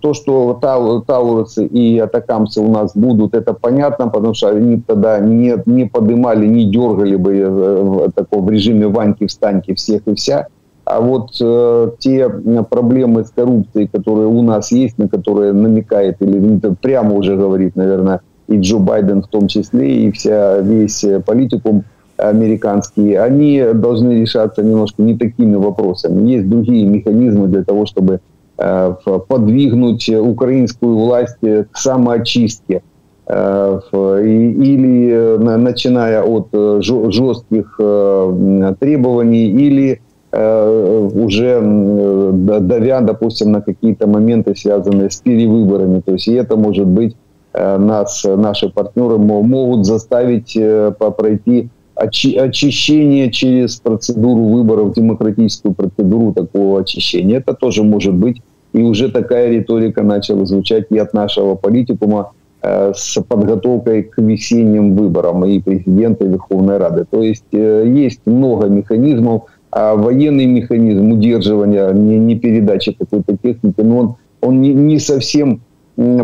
То, 0.01 0.15
что 0.15 0.59
таурусы 1.07 1.67
и 1.67 1.99
атакамцы 1.99 2.63
у 2.63 2.73
нас 2.73 2.97
будут, 2.97 3.35
это 3.35 3.53
понятно, 3.53 4.09
потому 4.09 4.33
что 4.33 4.49
они 4.49 4.81
тогда 4.81 5.19
не, 5.19 5.55
не 5.67 5.85
подымали, 5.85 6.47
не 6.47 6.65
дергали 6.65 7.17
бы 7.17 7.45
в, 7.47 8.13
таком, 8.13 8.47
в 8.47 8.51
режиме 8.51 8.87
Ваньки-встаньки 8.87 9.75
всех 9.75 10.01
и 10.07 10.15
вся. 10.15 10.47
А 10.87 11.01
вот 11.01 11.33
э, 11.41 11.91
те 11.99 12.29
проблемы 12.71 13.25
с 13.25 13.31
коррупцией, 13.31 13.89
которые 13.89 14.29
у 14.29 14.41
нас 14.43 14.71
есть, 14.71 14.99
на 14.99 15.09
которые 15.09 15.53
намекает 15.53 16.23
или 16.23 16.61
прямо 16.81 17.15
уже 17.15 17.37
говорит, 17.37 17.75
наверное, 17.75 18.21
и 18.47 18.57
Джо 18.61 18.79
Байден 18.79 19.23
в 19.23 19.27
том 19.27 19.49
числе, 19.49 20.05
и 20.05 20.13
вся 20.13 20.61
весь 20.61 21.05
политикум 21.27 21.83
американский, 22.17 23.15
они 23.15 23.65
должны 23.75 24.21
решаться 24.21 24.63
немножко 24.63 25.03
не 25.03 25.19
такими 25.19 25.57
вопросами. 25.57 26.31
Есть 26.31 26.49
другие 26.49 26.87
механизмы 26.87 27.49
для 27.49 27.65
того, 27.65 27.85
чтобы 27.87 28.21
э, 28.57 28.95
подвигнуть 29.27 30.09
украинскую 30.09 30.97
власть 30.99 31.41
к 31.41 31.77
самоочистке 31.77 32.83
э, 33.27 33.81
или 33.93 35.11
э, 35.11 35.57
начиная 35.57 36.23
от 36.23 36.47
э, 36.53 36.79
жестких 36.81 37.75
э, 37.81 38.75
требований 38.79 39.49
или 39.49 40.01
Э, 40.01 40.06
уже 40.37 41.61
давя, 41.63 43.01
допустим, 43.01 43.53
на 43.53 43.63
какие-то 43.63 44.07
моменты, 44.07 44.55
связанные 44.55 45.09
с 45.09 45.17
перевыборами. 45.17 46.01
То 46.01 46.13
есть 46.13 46.29
и 46.29 46.35
это 46.35 46.57
может 46.57 46.87
быть 46.87 47.17
э, 47.55 47.79
нас, 47.79 48.23
наши 48.25 48.69
партнеры 48.69 49.17
могут 49.19 49.87
заставить 49.87 50.55
э, 50.57 50.93
пройти 50.99 51.71
очищение 51.95 53.31
через 53.31 53.77
процедуру 53.77 54.43
выборов, 54.43 54.93
демократическую 54.93 55.75
процедуру 55.75 56.35
такого 56.35 56.81
очищения. 56.81 57.39
Это 57.39 57.55
тоже 57.55 57.83
может 57.83 58.15
быть. 58.15 58.43
И 58.75 58.83
уже 58.83 59.11
такая 59.11 59.49
риторика 59.49 60.03
начала 60.03 60.45
звучать 60.45 60.87
и 60.91 60.99
от 60.99 61.15
нашего 61.15 61.55
политикума 61.55 62.33
с 62.63 63.23
подготовкой 63.23 64.03
к 64.03 64.19
весенним 64.19 64.97
выборам 64.97 65.45
и 65.45 65.61
президента, 65.61 66.25
и 66.25 66.29
Верховной 66.29 66.77
Рады. 66.79 67.07
То 67.09 67.23
есть 67.23 67.45
есть 67.53 68.21
много 68.27 68.67
механизмов, 68.67 69.45
а 69.79 69.95
военный 69.95 70.47
механизм 70.47 71.13
удерживания, 71.13 71.93
не, 71.93 72.19
не 72.19 72.35
передачи 72.35 72.93
какой-то 72.99 73.37
техники, 73.37 73.83
но 73.83 73.99
он, 73.99 74.17
он 74.41 74.63
не, 74.63 74.73
не 74.73 74.99
совсем 74.99 75.61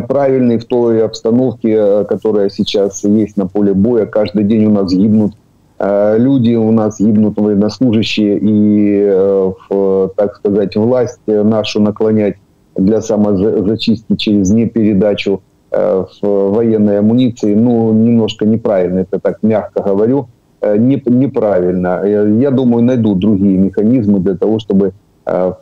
правильный 0.09 0.57
в 0.57 0.65
той 0.65 1.05
обстановке, 1.05 1.75
э, 1.77 2.05
которая 2.09 2.49
сейчас 2.49 3.05
есть 3.05 3.37
на 3.37 3.47
поле 3.47 3.75
боя. 3.75 4.07
Каждый 4.07 4.45
день 4.45 4.65
у 4.65 4.71
нас 4.71 4.91
гибнут 4.91 5.35
э, 5.79 6.17
люди, 6.19 6.55
у 6.55 6.73
нас 6.73 6.99
гибнут 6.99 7.39
военнослужащие, 7.39 8.39
и, 8.41 9.03
э, 9.05 10.09
так 10.17 10.37
сказать, 10.37 10.75
власть 10.75 11.21
нашу 11.27 11.83
наклонять 11.83 12.37
для 12.75 13.03
самозачистки 13.03 14.17
через 14.17 14.51
непередачу 14.51 15.43
военной 15.71 17.01
амуниции, 17.01 17.55
ну, 17.55 17.93
немножко 17.93 18.47
неправильно, 18.47 19.01
это 19.01 19.19
так 19.19 19.43
мягко 19.43 19.83
говорю. 19.83 20.29
Э, 20.62 20.78
не, 20.78 21.02
неправильно. 21.06 22.02
Э, 22.04 22.40
я 22.40 22.52
думаю, 22.52 22.84
найдут 22.84 23.20
другие 23.20 23.58
механизмы 23.58 24.20
для 24.20 24.36
того, 24.36 24.58
чтобы 24.60 24.94
э, 25.26 25.54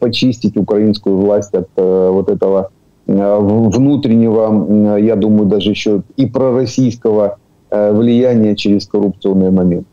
почистить 0.00 0.56
украинскую 0.56 1.16
власть 1.16 1.54
от 1.54 1.68
вот 1.76 2.28
этого 2.28 2.70
внутреннего, 3.06 4.96
я 4.98 5.16
думаю, 5.16 5.46
даже 5.46 5.70
еще 5.70 6.02
и 6.16 6.26
пророссийского 6.26 7.38
влияния 7.70 8.54
через 8.54 8.86
коррупционные 8.86 9.50
моменты. 9.50 9.86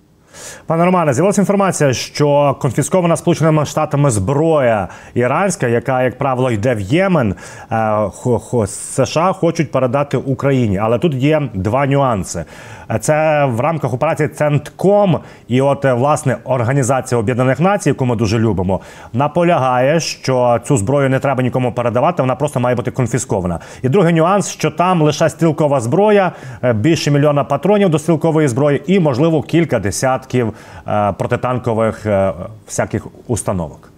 Пане 0.67 0.85
Романе, 0.85 1.13
з'явилася 1.13 1.41
інформація, 1.41 1.93
що 1.93 2.55
конфіскована 2.61 3.15
Сполученими 3.15 3.65
Штатами 3.65 4.11
зброя 4.11 4.87
іранська, 5.13 5.67
яка, 5.67 6.03
як 6.03 6.17
правило, 6.17 6.51
йде 6.51 6.75
в 6.75 6.81
Ємен, 6.81 7.35
США 8.67 9.33
хочуть 9.33 9.71
передати 9.71 10.17
Україні. 10.17 10.77
Але 10.77 10.99
тут 10.99 11.13
є 11.15 11.41
два 11.53 11.87
нюанси. 11.87 12.45
Це 13.00 13.44
в 13.44 13.60
рамках 13.60 13.94
операції 13.94 14.28
Центком, 14.28 15.18
і 15.48 15.60
от 15.60 15.84
власне 15.84 16.36
організація 16.44 17.18
Об'єднаних 17.18 17.60
Націй, 17.60 17.88
яку 17.88 18.06
ми 18.06 18.16
дуже 18.16 18.38
любимо, 18.38 18.80
наполягає, 19.12 20.00
що 20.00 20.60
цю 20.64 20.76
зброю 20.76 21.10
не 21.10 21.18
треба 21.18 21.42
нікому 21.42 21.72
передавати, 21.72 22.22
вона 22.22 22.34
просто 22.34 22.60
має 22.60 22.76
бути 22.76 22.90
конфіскована. 22.90 23.60
І 23.82 23.88
другий 23.88 24.14
нюанс, 24.14 24.48
що 24.48 24.70
там 24.70 25.02
лише 25.02 25.28
стрілкова 25.28 25.80
зброя, 25.80 26.32
більше 26.74 27.10
мільйона 27.10 27.44
патронів 27.44 27.88
до 27.88 27.98
стрілкової 27.98 28.48
зброї, 28.48 28.82
і 28.86 29.00
можливо 29.00 29.42
кілька 29.42 29.78
десятків 29.78 30.52
протитанкових 31.16 32.06
всяких 32.66 33.06
установок 33.26 33.93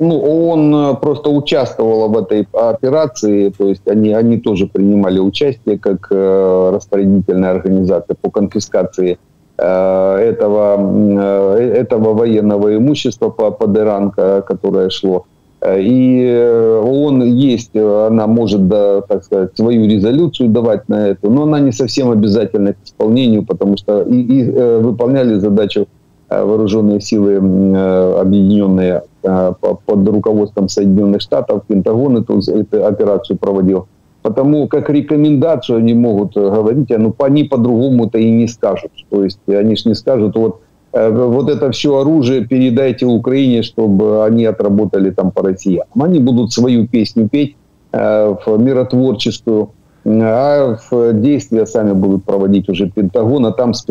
ну, 0.00 0.48
он 0.50 0.74
э, 0.74 0.94
просто 0.96 1.30
участвовал 1.30 2.08
в 2.08 2.18
этой 2.18 2.46
операции, 2.52 3.50
то 3.50 3.68
есть 3.68 3.86
они, 3.88 4.12
они 4.12 4.38
тоже 4.38 4.66
принимали 4.66 5.18
участие 5.18 5.78
как 5.78 6.08
э, 6.10 6.70
распорядительная 6.74 7.50
организация 7.50 8.16
по 8.20 8.30
конфискации 8.30 9.18
э, 9.58 10.16
этого, 10.16 10.76
э, 10.78 11.72
этого 11.80 12.14
военного 12.14 12.76
имущества 12.76 13.30
по, 13.30 13.50
по 13.50 13.66
Деран, 13.66 14.10
которое 14.10 14.90
шло. 14.90 15.26
И 15.66 16.80
он 16.84 17.24
есть, 17.24 17.74
она 17.74 18.28
может, 18.28 18.68
да, 18.68 19.00
так 19.00 19.24
сказать, 19.24 19.56
свою 19.56 19.88
резолюцию 19.88 20.50
давать 20.50 20.88
на 20.88 21.08
это, 21.08 21.28
но 21.28 21.42
она 21.42 21.58
не 21.58 21.72
совсем 21.72 22.10
обязательна 22.12 22.74
к 22.74 22.76
исполнению, 22.84 23.44
потому 23.44 23.76
что 23.76 24.02
и, 24.02 24.20
и 24.20 24.44
выполняли 24.78 25.34
задачу 25.40 25.88
вооруженные 26.30 27.00
силы 27.00 27.36
объединенные 27.36 29.02
Э, 29.28 29.52
под 29.60 30.08
руководством 30.08 30.68
Соединенных 30.68 31.20
Штатов, 31.20 31.64
Пентагон 31.66 32.18
эту, 32.18 32.38
эту 32.38 32.86
операцию 32.86 33.36
проводил. 33.36 33.88
Потому 34.22 34.68
как 34.68 34.88
рекомендацию 34.90 35.78
они 35.78 35.92
могут 35.92 36.36
э, 36.36 36.40
говорить, 36.40 36.90
а 36.92 36.98
ну 36.98 37.12
они 37.18 37.42
по-другому-то 37.42 38.16
и 38.16 38.30
не 38.30 38.46
скажут. 38.46 38.92
То 39.10 39.24
есть 39.24 39.40
они 39.48 39.74
же 39.74 39.88
не 39.88 39.94
скажут, 39.94 40.36
вот, 40.36 40.60
э, 40.92 41.10
вот 41.10 41.50
это 41.50 41.72
все 41.72 41.98
оружие 41.98 42.46
передайте 42.46 43.06
Украине, 43.06 43.62
чтобы 43.62 44.24
они 44.24 44.44
отработали 44.44 45.10
там 45.10 45.32
по 45.32 45.42
России. 45.42 45.82
Они 45.98 46.20
будут 46.20 46.52
свою 46.52 46.86
песню 46.86 47.28
петь 47.28 47.56
в 47.90 48.56
миротворческую, 48.58 49.70
а 50.08 50.76
действия 51.12 51.66
сами 51.66 51.92
будут 51.92 52.24
проводить 52.24 52.68
уже 52.68 52.86
Пентагон, 52.86 53.46
а 53.46 53.52
там 53.52 53.74
с, 53.74 53.86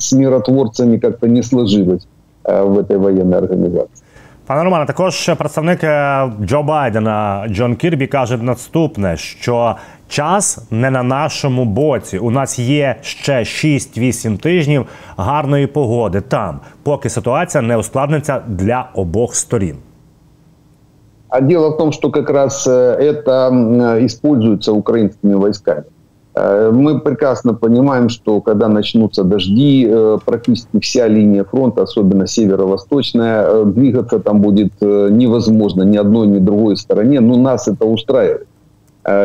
с 0.00 0.12
миротворцами 0.12 0.98
как-то 0.98 1.28
не 1.28 1.42
сложилось 1.42 2.06
в 2.44 2.78
этой 2.78 2.98
военной 2.98 3.38
организации. 3.38 4.04
Пане 4.50 4.62
Романе, 4.62 4.86
також 4.86 5.30
представник 5.38 5.84
е, 5.84 6.30
Джо 6.42 6.62
Байдена 6.62 7.46
Джон 7.48 7.76
Кірбі 7.76 8.06
каже 8.06 8.36
наступне: 8.36 9.16
що 9.16 9.76
час 10.08 10.66
не 10.70 10.90
на 10.90 11.02
нашому 11.02 11.64
боці. 11.64 12.18
У 12.18 12.30
нас 12.30 12.58
є 12.58 12.96
ще 13.02 13.38
6-8 13.38 14.38
тижнів 14.38 14.86
гарної 15.16 15.66
погоди 15.66 16.20
там, 16.20 16.60
поки 16.82 17.08
ситуація 17.08 17.62
не 17.62 17.76
ускладниться 17.76 18.42
для 18.48 18.88
обох 18.94 19.34
сторін. 19.34 19.76
А 21.30 21.40
дело 21.40 21.70
в 21.70 21.76
том, 21.76 21.92
что 21.92 22.10
как 22.10 22.28
раз 22.28 22.66
это 22.66 23.98
используется 24.00 24.72
украинскими 24.72 25.34
войсками. 25.34 25.84
Э, 26.34 26.70
мы 26.72 27.00
прекрасно 27.00 27.54
понимаем, 27.54 28.08
что 28.08 28.40
когда 28.40 28.68
начнутся 28.68 29.24
дожди, 29.24 29.86
э, 29.88 30.18
практически 30.24 30.78
вся 30.80 31.08
линия 31.08 31.44
фронта, 31.44 31.82
особенно 31.82 32.26
северо-восточная, 32.26 33.44
э, 33.46 33.64
двигаться 33.66 34.20
там 34.20 34.40
будет 34.40 34.72
невозможно 34.80 35.82
ни 35.82 35.96
одной, 35.96 36.26
ни 36.28 36.38
другой 36.38 36.76
стороне. 36.76 37.20
Но 37.20 37.36
нас 37.36 37.68
это 37.68 37.84
устраивает. 37.84 38.46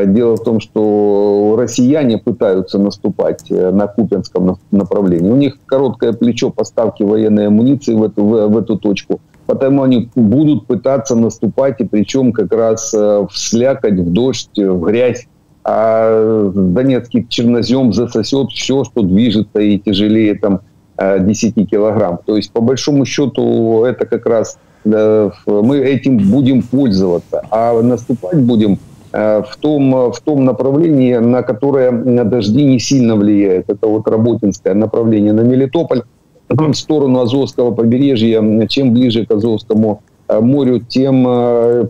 Дело 0.06 0.38
в 0.38 0.44
том, 0.44 0.62
что 0.62 1.56
россияне 1.60 2.18
пытаются 2.18 2.80
наступать 2.80 3.50
на 3.50 3.88
Купинском 3.88 4.58
направлении. 4.72 5.30
У 5.30 5.36
них 5.36 5.58
короткое 5.66 6.14
плечо 6.14 6.50
поставки 6.50 7.04
военной 7.04 7.48
амуниции 7.48 7.94
в 7.94 8.04
эту, 8.04 8.24
в, 8.24 8.48
в 8.48 8.58
эту 8.58 8.80
точку. 8.80 9.20
Потому 9.46 9.84
они 9.84 10.10
будут 10.16 10.68
пытаться 10.68 11.16
наступать, 11.16 11.80
и 11.80 11.86
причем 11.86 12.32
как 12.32 12.52
раз 12.52 12.94
в 12.94 13.30
слякоть, 13.32 14.00
в 14.00 14.12
дождь, 14.12 14.50
в 14.58 14.80
грязь 14.82 15.28
а 15.68 16.52
донецкий 16.54 17.26
чернозем 17.28 17.92
засосет 17.92 18.52
все, 18.52 18.84
что 18.84 19.02
движется 19.02 19.60
и 19.60 19.80
тяжелее 19.80 20.36
там 20.36 20.62
10 21.00 21.54
э, 21.58 21.64
килограмм. 21.66 22.20
То 22.24 22.38
есть, 22.38 22.52
по 22.52 22.62
большому 22.62 23.04
счету, 23.06 23.84
это 23.84 24.06
как 24.06 24.28
раз 24.28 24.60
мы 24.86 25.80
этим 25.80 26.18
будем 26.30 26.62
пользоваться, 26.62 27.42
а 27.50 27.82
наступать 27.82 28.40
будем 28.40 28.78
э, 29.12 29.42
в 29.42 29.58
том, 29.58 30.12
в 30.12 30.20
том 30.24 30.46
направлении, 30.46 31.16
на 31.16 31.42
которое 31.42 31.92
дожди 31.92 32.64
не 32.64 32.80
сильно 32.80 33.16
влияют. 33.16 33.68
Это 33.68 33.88
вот 33.88 34.08
Работинское 34.08 34.76
направление 34.76 35.34
на 35.34 35.42
Мелитополь, 35.42 36.04
в 36.50 36.74
сторону 36.74 37.22
Азовского 37.22 37.72
побережья. 37.72 38.68
Чем 38.68 38.94
ближе 38.94 39.26
к 39.26 39.32
Азовскому 39.32 40.02
э, 40.28 40.40
морю, 40.40 40.80
тем 40.80 41.24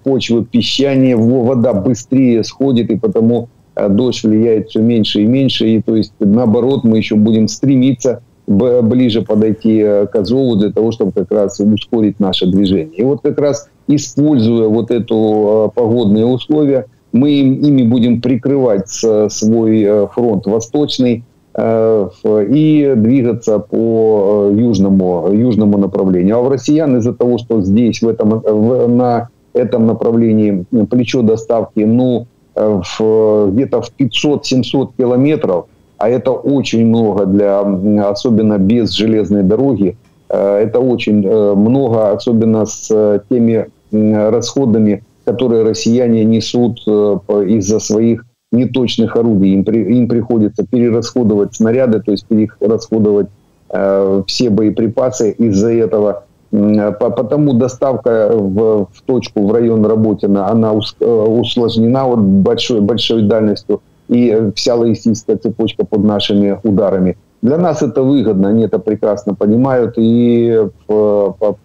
почвы 0.03 0.45
песчание, 0.45 1.15
вода 1.15 1.73
быстрее 1.73 2.43
сходит, 2.43 2.89
и 2.91 2.97
потому 2.97 3.49
Э, 3.75 3.89
дождь 3.89 4.23
влияет 4.23 4.69
все 4.69 4.79
меньше 4.79 5.21
и 5.21 5.25
меньше, 5.25 5.67
и 5.67 5.81
то 5.81 5.95
есть 5.95 6.13
наоборот 6.19 6.83
мы 6.83 6.97
еще 6.97 7.15
будем 7.15 7.47
стремиться 7.47 8.21
ближе 8.47 9.23
подойти 9.23 9.79
э, 9.79 10.07
к 10.07 10.15
Азову 10.15 10.55
для 10.55 10.71
того, 10.71 10.91
чтобы 10.91 11.11
как 11.11 11.31
раз 11.31 11.59
ускорить 11.59 12.19
наше 12.19 12.45
движение. 12.45 12.95
И 12.95 13.03
вот 13.03 13.21
как 13.21 13.39
раз 13.39 13.69
используя 13.87 14.67
вот 14.67 14.91
эту 14.91 15.71
э, 15.73 15.75
погодные 15.75 16.25
условия, 16.25 16.85
мы 17.11 17.31
ими 17.31 17.83
будем 17.83 18.21
прикрывать 18.21 18.89
свой 18.89 20.07
фронт 20.13 20.45
восточный 20.47 21.23
и 21.57 22.93
двигаться 22.97 23.59
по 23.59 24.49
южному, 24.51 25.29
южному 25.31 25.77
направлению. 25.77 26.37
А 26.37 26.41
в 26.41 26.49
россиян 26.49 26.97
из-за 26.97 27.13
того, 27.13 27.37
что 27.37 27.61
здесь 27.61 28.01
в 28.01 28.09
этом, 28.09 28.41
в, 28.41 28.87
на 28.87 29.29
этом 29.53 29.87
направлении 29.87 30.65
плечо 30.89 31.21
доставки, 31.21 31.79
ну, 31.79 32.27
в, 32.55 33.51
где-то 33.51 33.81
в 33.81 33.91
500-700 33.97 34.89
километров, 34.97 35.67
а 35.97 36.09
это 36.09 36.31
очень 36.31 36.85
много 36.85 37.25
для, 37.25 37.61
особенно 38.09 38.57
без 38.57 38.91
железной 38.91 39.43
дороги, 39.43 39.97
э, 40.29 40.57
это 40.57 40.79
очень 40.79 41.25
э, 41.25 41.53
много, 41.55 42.11
особенно 42.11 42.65
с 42.65 42.89
э, 42.91 43.19
теми 43.29 43.67
расходами, 43.91 45.03
которые 45.23 45.63
россияне 45.63 46.25
несут 46.25 46.79
из-за 46.85 47.79
своих 47.79 48.25
неточных 48.55 49.15
орудий. 49.15 49.53
Им, 49.53 49.63
при, 49.63 49.83
им 49.97 50.07
приходится 50.07 50.65
перерасходовать 50.65 51.55
снаряды, 51.55 51.99
то 51.99 52.11
есть 52.11 52.25
перерасходовать 52.25 53.27
э, 53.69 54.23
все 54.27 54.49
боеприпасы. 54.49 55.31
Из-за 55.31 55.71
этого 55.71 56.23
Потому 56.51 57.53
доставка 57.53 58.29
в, 58.33 58.87
в 58.93 59.01
точку, 59.05 59.45
в 59.47 59.51
район 59.51 59.85
Работина, 59.85 60.47
она 60.47 60.73
э, 60.73 61.05
усложнена 61.05 62.05
вот 62.05 62.19
большой, 62.19 62.81
большой 62.81 63.23
дальностью. 63.23 63.81
И 64.07 64.51
вся 64.55 64.75
логистическая 64.75 65.37
цепочка 65.37 65.85
под 65.85 66.03
нашими 66.03 66.59
ударами. 66.63 67.17
Для 67.41 67.57
нас 67.57 67.81
это 67.81 68.03
выгодно, 68.03 68.49
они 68.49 68.65
это 68.65 68.79
прекрасно 68.79 69.33
понимают. 69.33 69.95
И 69.97 70.67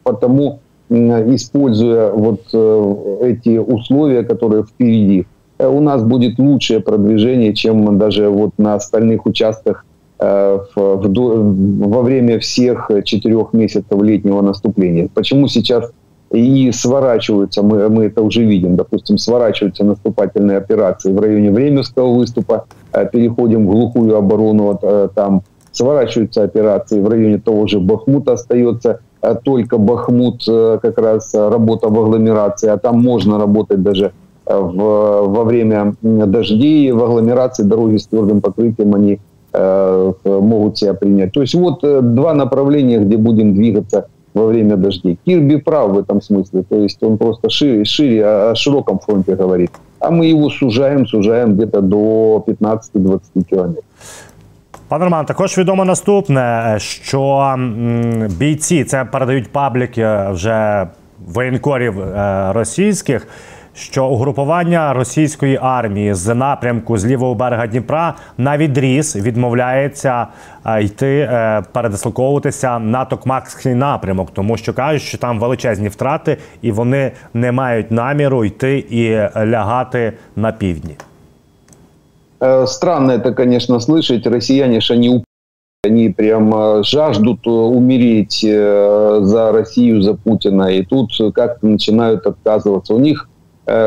потому, 0.03 0.61
используя 0.88 2.11
вот 2.11 2.40
э, 2.53 3.16
эти 3.22 3.59
условия, 3.59 4.24
которые 4.24 4.64
впереди, 4.64 5.20
э, 5.20 5.24
у 5.66 5.81
нас 5.81 6.03
будет 6.03 6.38
лучшее 6.38 6.81
продвижение, 6.81 7.55
чем 7.55 7.99
даже 7.99 8.29
вот 8.29 8.53
на 8.59 8.75
остальных 8.75 9.27
участках 9.27 9.85
Э, 10.23 10.59
в, 10.75 10.96
в, 10.96 11.88
во 11.88 12.03
время 12.03 12.38
всех 12.40 12.90
четырех 13.05 13.55
месяцев 13.55 14.03
летнего 14.03 14.42
наступления. 14.42 15.09
Почему 15.14 15.49
сейчас 15.49 15.90
и 16.31 16.70
сворачиваются, 16.73 17.62
мы, 17.62 17.88
мы 17.88 18.05
это 18.05 18.20
уже 18.20 18.44
видим, 18.44 18.77
допустим, 18.77 19.16
сворачиваются 19.16 19.83
наступательные 19.83 20.59
операции 20.59 21.11
в 21.11 21.18
районе 21.18 21.51
Временского 21.51 22.12
выступа, 22.12 22.66
э, 22.92 23.09
переходим 23.11 23.66
в 23.66 23.70
глухую 23.70 24.14
оборону, 24.14 24.79
э, 24.83 25.09
там 25.14 25.42
сворачиваются 25.73 26.42
операции 26.42 27.01
в 27.01 27.09
районе 27.09 27.38
того 27.38 27.66
же 27.66 27.81
Бахмута, 27.81 28.35
остается 28.35 29.01
только 29.44 29.79
Бахмут, 29.79 30.44
как 30.46 30.99
раз 30.99 31.33
работа 31.35 31.88
в 31.88 31.99
агломерации, 31.99 32.68
а 32.68 32.77
там 32.77 33.01
можно 33.03 33.38
работать 33.38 33.83
даже 33.83 34.12
в, 34.50 35.28
во 35.28 35.44
время 35.44 35.96
дождей, 36.02 36.91
в 36.91 37.04
агломерации 37.04 37.63
дороги 37.63 37.98
с 37.98 38.08
твердым 38.08 38.41
покрытием, 38.41 38.94
они 38.94 39.20
Э, 39.58 40.13
могут 40.26 40.78
себя 40.78 40.94
принять. 40.94 41.32
То 41.32 41.41
есть 41.41 41.56
вот 41.56 41.84
э, 41.84 42.02
два 42.02 42.34
направления, 42.34 43.00
где 43.00 43.18
будем 43.18 43.54
двигаться 43.54 44.08
во 44.34 44.48
время 44.48 44.76
дождей. 44.76 45.18
Кирби 45.26 45.56
прав 45.56 45.91
в 45.91 45.98
этом 45.98 46.22
смысле, 46.22 46.63
то 46.70 46.76
есть 46.76 47.04
он 47.04 47.18
просто 47.18 47.50
шире, 47.50 47.86
шире 47.86 48.26
о 48.26 48.56
широком 48.56 49.00
фронте 49.00 49.36
говорит. 49.36 49.72
А 50.00 50.12
мы 50.12 50.26
его 50.26 50.50
сужаем, 50.50 51.08
сужаем 51.08 51.56
где-то 51.56 51.82
до 51.82 52.44
15-20 52.48 53.20
километров. 53.50 53.84
Пане 54.88 55.04
Роман, 55.04 55.26
також 55.26 55.58
відомо 55.58 55.86
наступне, 55.86 56.76
що 56.80 57.56
бійці 58.39 58.84
це 58.84 59.06
передають 59.06 59.52
пабліки 59.52 60.08
вже 60.32 60.88
воєнкорів 61.28 61.96
російських 62.52 63.28
що 63.80 64.06
угрупування 64.06 64.94
російської 64.94 65.60
армії 65.62 66.13
з 66.13 66.36
напрямку 66.36 66.98
з 66.98 67.06
лівого 67.06 67.36
берега 67.36 67.68
Дніпра 67.68 68.15
на 68.38 68.58
відріз 68.58 69.15
відмовляється 69.15 70.28
е, 70.65 70.84
йти 70.84 71.18
е, 71.18 71.63
передислоковуватися 71.72 72.80
на 72.80 73.06
Токмакський 73.06 73.76
напрямок, 73.76 74.32
тому 74.34 74.58
що 74.58 74.74
кажуть, 74.74 75.02
що 75.02 75.18
там 75.18 75.39
величезні 75.39 75.88
втрати, 75.88 76.38
і 76.62 76.72
вони 76.72 77.12
не 77.34 77.52
мають 77.52 77.91
наміру 77.91 78.46
йти 78.46 78.78
і 78.89 79.12
лягати 79.46 80.13
на 80.36 80.52
півдні. 80.52 80.96
Э, 82.39 82.68
странно 82.68 83.12
это, 83.12 83.34
конечно, 83.34 83.80
слышать. 83.80 84.28
Россияне 84.28 84.82
же 84.82 84.94
они 84.94 85.24
они 85.84 86.10
прям 86.10 86.84
жаждут 86.84 87.46
э, 87.46 87.50
умереть 87.50 88.44
э, 88.44 89.20
за 89.22 89.52
Россию, 89.52 90.02
за 90.02 90.15
Путина. 90.15 90.72
И 90.72 90.84
тут 90.84 91.12
как-то 91.34 91.68
начинают 91.68 92.26
отказываться. 92.26 92.94
У 92.94 93.00
них 93.00 93.29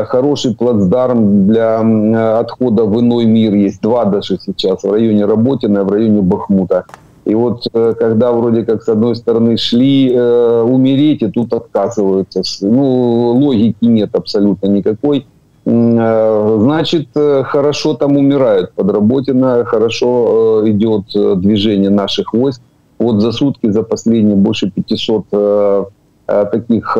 хороший 0.06 0.54
плацдарм 0.54 1.46
для 1.46 2.38
отхода 2.38 2.84
в 2.84 3.00
иной 3.00 3.26
мир. 3.26 3.54
Есть 3.54 3.82
два 3.82 4.04
даже 4.04 4.38
сейчас 4.38 4.82
в 4.82 4.90
районе 4.90 5.26
Работина 5.26 5.84
в 5.84 5.90
районе 5.90 6.22
Бахмута. 6.22 6.84
И 7.24 7.34
вот 7.34 7.66
когда 7.72 8.32
вроде 8.32 8.64
как 8.64 8.82
с 8.82 8.88
одной 8.88 9.16
стороны 9.16 9.56
шли 9.56 10.12
э, 10.12 10.62
умереть, 10.62 11.22
и 11.22 11.28
тут 11.28 11.52
отказываются. 11.54 12.42
Ну, 12.60 13.32
логики 13.32 13.76
нет 13.82 14.14
абсолютно 14.14 14.66
никакой. 14.68 15.26
Э, 15.66 16.58
значит, 16.60 17.08
э, 17.14 17.42
хорошо 17.44 17.94
там 17.94 18.16
умирают 18.16 18.72
под 18.74 18.90
Работино, 18.90 19.64
хорошо 19.64 20.62
э, 20.64 20.70
идет 20.70 21.04
движение 21.40 21.90
наших 21.90 22.34
войск. 22.34 22.60
Вот 22.98 23.20
за 23.20 23.32
сутки, 23.32 23.70
за 23.70 23.82
последние 23.82 24.36
больше 24.36 24.70
500 24.70 25.90
таких 26.26 26.96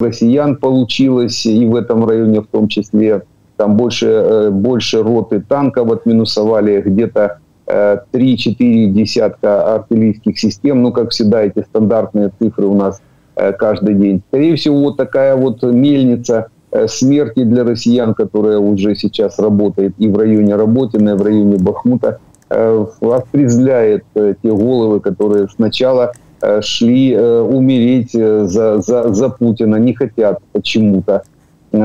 россиян 0.00 0.56
получилось, 0.56 1.46
и 1.46 1.66
в 1.66 1.74
этом 1.74 2.06
районе 2.06 2.40
в 2.40 2.46
том 2.46 2.68
числе. 2.68 3.22
Там 3.56 3.76
больше, 3.76 4.50
больше 4.52 5.02
роты 5.02 5.40
танков 5.40 5.90
отминусовали, 5.90 6.82
где-то 6.82 7.38
3-4 7.66 8.90
десятка 8.90 9.74
артиллерийских 9.76 10.38
систем. 10.38 10.82
Ну, 10.82 10.92
как 10.92 11.10
всегда, 11.10 11.42
эти 11.42 11.62
стандартные 11.62 12.30
цифры 12.38 12.66
у 12.66 12.74
нас 12.74 13.00
каждый 13.34 13.94
день. 13.94 14.22
Скорее 14.28 14.56
всего, 14.56 14.80
вот 14.80 14.98
такая 14.98 15.36
вот 15.36 15.62
мельница– 15.62 16.48
Э, 16.76 16.88
смерти 16.88 17.44
для 17.44 17.64
россиян, 17.64 18.12
которая 18.12 18.58
уже 18.58 18.94
сейчас 18.96 19.38
работает 19.38 19.94
и 19.98 20.08
в 20.08 20.18
районе 20.18 20.56
Работина, 20.56 21.10
и 21.10 21.14
в 21.14 21.22
районе 21.22 21.56
Бахмута, 21.56 22.18
э, 22.50 22.86
определяет 23.00 24.04
э, 24.14 24.34
те 24.42 24.48
головы, 24.50 25.00
которые 25.00 25.48
сначала 25.48 26.12
шли 26.60 27.16
умереть 27.16 28.12
за, 28.12 28.80
за, 28.80 29.12
за 29.12 29.28
Путина, 29.28 29.76
не 29.76 29.94
хотят 29.94 30.40
почему-то. 30.52 31.22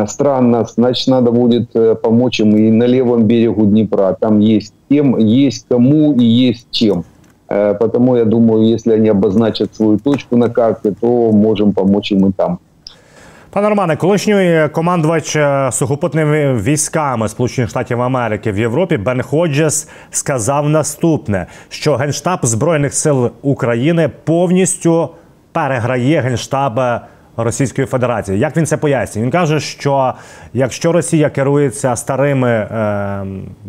Странно, 0.07 0.65
значит, 0.65 1.07
надо 1.07 1.31
будет 1.31 1.71
помочь 2.01 2.39
им 2.39 2.55
и 2.55 2.71
на 2.71 2.85
левом 2.85 3.25
берегу 3.25 3.65
Днепра. 3.65 4.15
Там 4.19 4.39
есть 4.39 4.73
тем, 4.89 5.17
есть 5.17 5.65
кому 5.67 6.13
и 6.13 6.23
есть 6.23 6.67
чем. 6.71 7.03
Потому 7.47 8.15
я 8.15 8.23
думаю, 8.23 8.65
если 8.65 8.93
они 8.93 9.09
обозначат 9.09 9.75
свою 9.75 9.97
точку 9.97 10.37
на 10.37 10.49
карте, 10.49 10.93
то 10.99 11.31
можем 11.31 11.73
помочь 11.73 12.11
им 12.11 12.27
и 12.27 12.31
там. 12.31 12.59
Пане 13.53 13.69
Романе, 13.69 13.95
колишній 13.95 14.69
командувач 14.71 15.35
е, 15.35 15.69
сухопутними 15.71 16.53
військами 16.53 17.29
Сполучених 17.29 17.69
Штатів 17.69 18.01
Америки 18.01 18.51
в 18.51 18.59
Європі 18.59 18.97
Бен 18.97 19.21
Ходжес 19.21 19.89
сказав 20.11 20.69
наступне: 20.69 21.47
що 21.69 21.95
генштаб 21.95 22.39
збройних 22.43 22.93
сил 22.93 23.31
України 23.41 24.09
повністю 24.23 25.09
переграє 25.51 26.21
генштаб 26.21 26.79
Російської 27.43 27.87
Федерації. 27.87 28.39
Як 28.39 28.57
він 28.57 28.65
це 28.65 28.77
пояснює? 28.77 29.23
Він 29.23 29.31
каже, 29.31 29.59
що 29.59 30.13
якщо 30.53 30.91
Росія 30.91 31.29
керується 31.29 31.95
старими 31.95 32.49
е, 32.49 33.25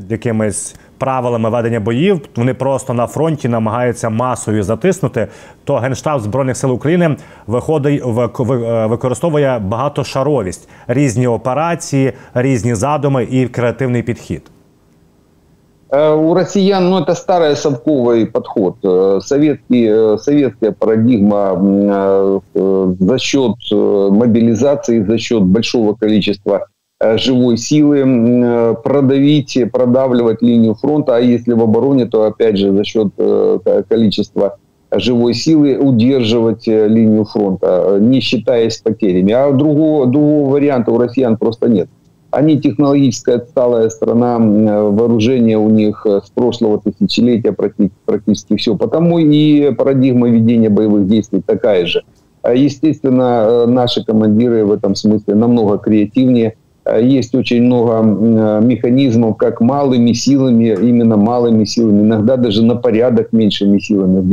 якимись 0.09 0.77
правилами 0.99 1.51
ведення 1.51 1.81
боїв, 1.81 2.21
вони 2.37 2.55
просто 2.55 2.95
на 2.95 3.07
фронті 3.07 3.49
намагаються 3.49 4.11
масою 4.11 4.63
затиснути, 4.63 5.29
то 5.65 5.77
генштаб 5.77 6.21
збройних 6.21 6.57
сил 6.57 6.73
України 6.73 7.17
виходить 7.47 8.03
е, 8.07 8.87
використовує 8.87 9.59
багатошаровість, 9.59 10.69
різні 10.87 11.27
операції, 11.27 12.13
різні 12.35 12.75
задуми 12.75 13.25
і 13.25 13.49
креативний 13.49 14.03
підхід. 14.03 14.43
Э, 15.92 16.14
у 16.14 16.33
россиян, 16.33 16.88
ну, 16.88 17.00
это 17.00 17.14
старый 17.14 17.55
совковый 17.55 18.26
подход. 18.26 18.76
Э, 18.83 19.20
советский, 19.22 19.87
э, 19.90 20.16
советская 20.18 20.72
парадигма 20.72 22.40
за 22.55 23.18
счет 23.18 23.57
мобилизации, 23.70 25.05
за 25.05 25.18
счет 25.18 25.42
большого 25.42 25.94
количества 25.94 26.66
живой 27.16 27.57
силы 27.57 28.76
продавить, 28.85 29.59
продавливать 29.72 30.40
линию 30.40 30.74
фронта, 30.74 31.16
а 31.16 31.20
если 31.20 31.52
в 31.52 31.61
обороне, 31.61 32.07
то 32.07 32.22
опять 32.22 32.57
же 32.57 32.72
за 32.72 32.85
счет 32.85 33.09
количества 33.88 34.59
живой 34.92 35.35
силы 35.35 35.78
удерживать 35.78 36.66
линию 36.68 37.24
фронта, 37.24 37.98
не 38.00 38.20
считаясь 38.20 38.78
потерями. 38.78 39.33
А 39.33 39.50
другого, 39.50 40.07
другого 40.07 40.52
варианта 40.52 40.92
у 40.92 40.98
россиян 40.98 41.37
просто 41.37 41.68
нет. 41.68 41.88
Они 42.33 42.59
технологически 42.59 43.31
отсталая 43.31 43.90
страна, 43.90 44.38
вооружение 44.38 45.59
у 45.59 45.68
них 45.68 46.07
с 46.07 46.31
прошлого 46.31 46.81
тысячелетия 46.81 47.53
практически 47.53 48.57
все. 48.57 48.75
Потому 48.75 49.18
и 49.18 49.71
парадигма 49.75 50.31
ведения 50.31 50.71
боевых 50.71 51.07
действий 51.07 51.42
такая 51.45 51.85
же. 51.85 52.03
А, 52.42 52.55
естественно, 52.55 53.47
э, 53.47 53.66
наши 53.66 54.05
командиры 54.05 54.64
в 54.64 54.73
этом 54.73 54.95
смысле 54.95 55.35
намного 55.35 55.79
креативнее. 55.79 56.57
А, 56.85 56.99
есть 56.99 57.35
очень 57.35 57.62
много 57.62 58.03
механизмов, 58.61 59.37
как 59.37 59.61
малыми 59.61 60.12
силами, 60.12 60.77
именно 60.81 61.16
малыми 61.16 61.64
силами, 61.64 62.01
иногда 62.01 62.37
даже 62.37 62.64
на 62.64 62.77
порядок 62.77 63.33
меньшими 63.33 63.79
силами, 63.79 64.21
в 64.21 64.29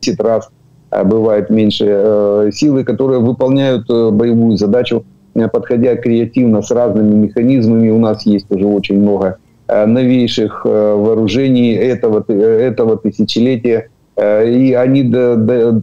10 0.00 0.20
раз 0.20 0.48
а, 0.90 1.04
бывает 1.04 1.50
меньше 1.50 1.84
э, 1.86 2.50
силы, 2.52 2.84
которые 2.84 3.20
выполняют 3.20 3.90
э, 3.90 4.10
боевую 4.10 4.56
задачу 4.56 5.04
Э, 5.04 5.13
подходя 5.52 5.96
креативно 5.96 6.62
с 6.62 6.70
разными 6.70 7.14
механизмами. 7.14 7.90
У 7.90 7.98
нас 7.98 8.24
есть 8.26 8.46
уже 8.50 8.66
очень 8.66 9.00
много 9.00 9.38
э, 9.68 9.86
новейших 9.86 10.62
э, 10.64 10.68
вооружений 10.68 11.72
этого, 11.72 12.24
этого 12.30 12.96
тысячелетия. 12.96 13.90
И 14.16 14.76
они 14.78 15.12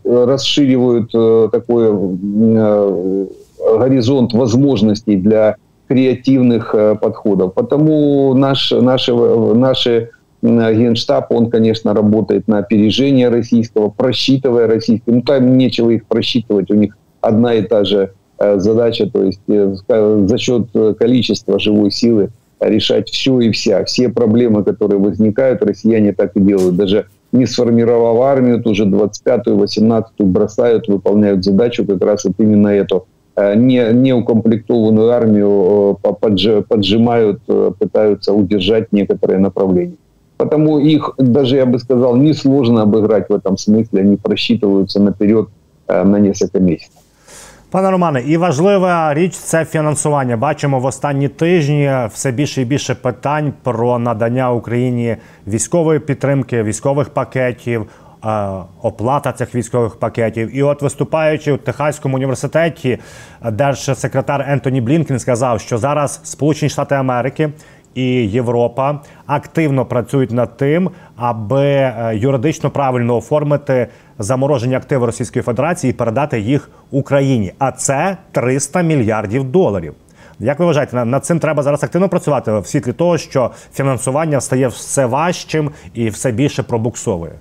расширивают 0.05 1.11
такой 1.51 1.91
горизонт 3.77 4.31
возможностей 4.31 5.17
для 5.17 5.57
креативных 5.89 6.73
подходов. 7.01 7.53
Потому 7.53 8.33
наш, 8.33 8.71
наши, 8.71 9.13
наши 9.13 10.11
Генштаб, 10.41 11.29
он, 11.33 11.49
конечно, 11.49 11.93
работает 11.93 12.47
на 12.47 12.59
опережение 12.59 13.27
российского, 13.27 13.89
просчитывая 13.89 14.67
российское. 14.67 15.11
Ну, 15.11 15.23
там 15.23 15.57
нечего 15.57 15.89
их 15.89 16.05
просчитывать, 16.05 16.71
у 16.71 16.75
них 16.75 16.97
одна 17.19 17.55
и 17.55 17.63
та 17.63 17.83
же 17.83 18.11
Э, 18.11 18.20
задача, 18.57 19.07
то 19.07 19.23
есть 19.23 19.41
э, 19.47 19.75
за 20.27 20.37
счет 20.37 20.67
э, 20.73 20.93
количества 20.97 21.59
живой 21.59 21.91
силы 21.91 22.29
решать 22.59 23.09
все 23.09 23.39
и 23.39 23.51
вся. 23.51 23.83
Все 23.85 24.09
проблемы, 24.09 24.63
которые 24.63 24.99
возникают, 24.99 25.63
россияне 25.63 26.13
так 26.13 26.35
и 26.35 26.39
делают. 26.39 26.75
Даже 26.75 27.05
не 27.31 27.45
сформировав 27.45 28.19
армию, 28.21 28.61
тоже 28.61 28.85
25-ю, 28.85 29.57
18-ю 29.57 30.25
бросают, 30.25 30.87
выполняют 30.87 31.43
задачу 31.43 31.85
как 31.85 32.03
раз 32.03 32.25
вот 32.25 32.33
именно 32.39 32.67
эту. 32.67 33.05
Не, 33.37 33.93
неукомплектованную 33.93 35.09
армию 35.09 35.97
поджимают, 36.67 37.41
пытаются 37.79 38.33
удержать 38.33 38.91
некоторые 38.91 39.39
направления. 39.39 39.95
Потому 40.37 40.79
их, 40.79 41.13
даже 41.17 41.55
я 41.55 41.65
бы 41.65 41.79
сказал, 41.79 42.17
несложно 42.17 42.81
обыграть 42.81 43.29
в 43.29 43.33
этом 43.33 43.57
смысле. 43.57 44.01
Они 44.01 44.17
просчитываются 44.17 44.99
наперед 44.99 45.47
на 45.87 46.19
несколько 46.19 46.59
месяцев. 46.59 47.00
Пане 47.71 47.91
Романе, 47.91 48.21
і 48.21 48.37
важлива 48.37 49.13
річ 49.13 49.33
це 49.33 49.65
фінансування. 49.65 50.37
Бачимо 50.37 50.79
в 50.79 50.85
останні 50.85 51.27
тижні 51.27 51.91
все 52.13 52.31
більше 52.31 52.61
і 52.61 52.65
більше 52.65 52.95
питань 52.95 53.53
про 53.63 53.99
надання 53.99 54.51
Україні 54.51 55.17
військової 55.47 55.99
підтримки, 55.99 56.63
військових 56.63 57.09
пакетів, 57.09 57.81
е, 58.25 58.49
оплата 58.81 59.31
цих 59.31 59.55
військових 59.55 59.95
пакетів. 59.95 60.57
І, 60.57 60.63
от, 60.63 60.81
виступаючи 60.81 61.51
у 61.51 61.57
Техаському 61.57 62.15
університеті, 62.15 62.97
держсекретар 63.51 64.45
Ентоні 64.47 64.81
Блінкен 64.81 65.19
сказав, 65.19 65.61
що 65.61 65.77
зараз 65.77 66.21
Сполучені 66.23 66.69
Штати 66.69 66.95
Америки 66.95 67.49
і 67.95 68.03
Європа 68.27 68.99
активно 69.25 69.85
працюють 69.85 70.31
над 70.31 70.57
тим, 70.57 70.89
аби 71.15 71.65
е, 71.65 72.11
юридично 72.15 72.69
правильно 72.69 73.17
оформити 73.17 73.87
заморожені 74.20 74.74
активи 74.74 75.06
Російської 75.06 75.42
Федерації 75.42 75.90
і 75.90 75.94
передати 75.94 76.40
їх 76.40 76.70
Україні. 76.90 77.52
А 77.58 77.72
це 77.72 78.16
300 78.32 78.82
мільярдів 78.82 79.44
доларів. 79.44 79.94
Як 80.40 80.58
ви 80.58 80.66
вважаєте, 80.66 81.04
над 81.04 81.24
цим 81.24 81.38
треба 81.38 81.62
зараз 81.62 81.84
активно 81.84 82.08
працювати 82.08 82.58
в 82.58 82.66
світлі 82.66 82.92
того, 82.92 83.18
що 83.18 83.50
фінансування 83.74 84.40
стає 84.40 84.68
все 84.68 85.06
важчим 85.06 85.70
і 85.94 86.08
все 86.08 86.32
більше 86.32 86.62
пробуксовує? 86.62 87.32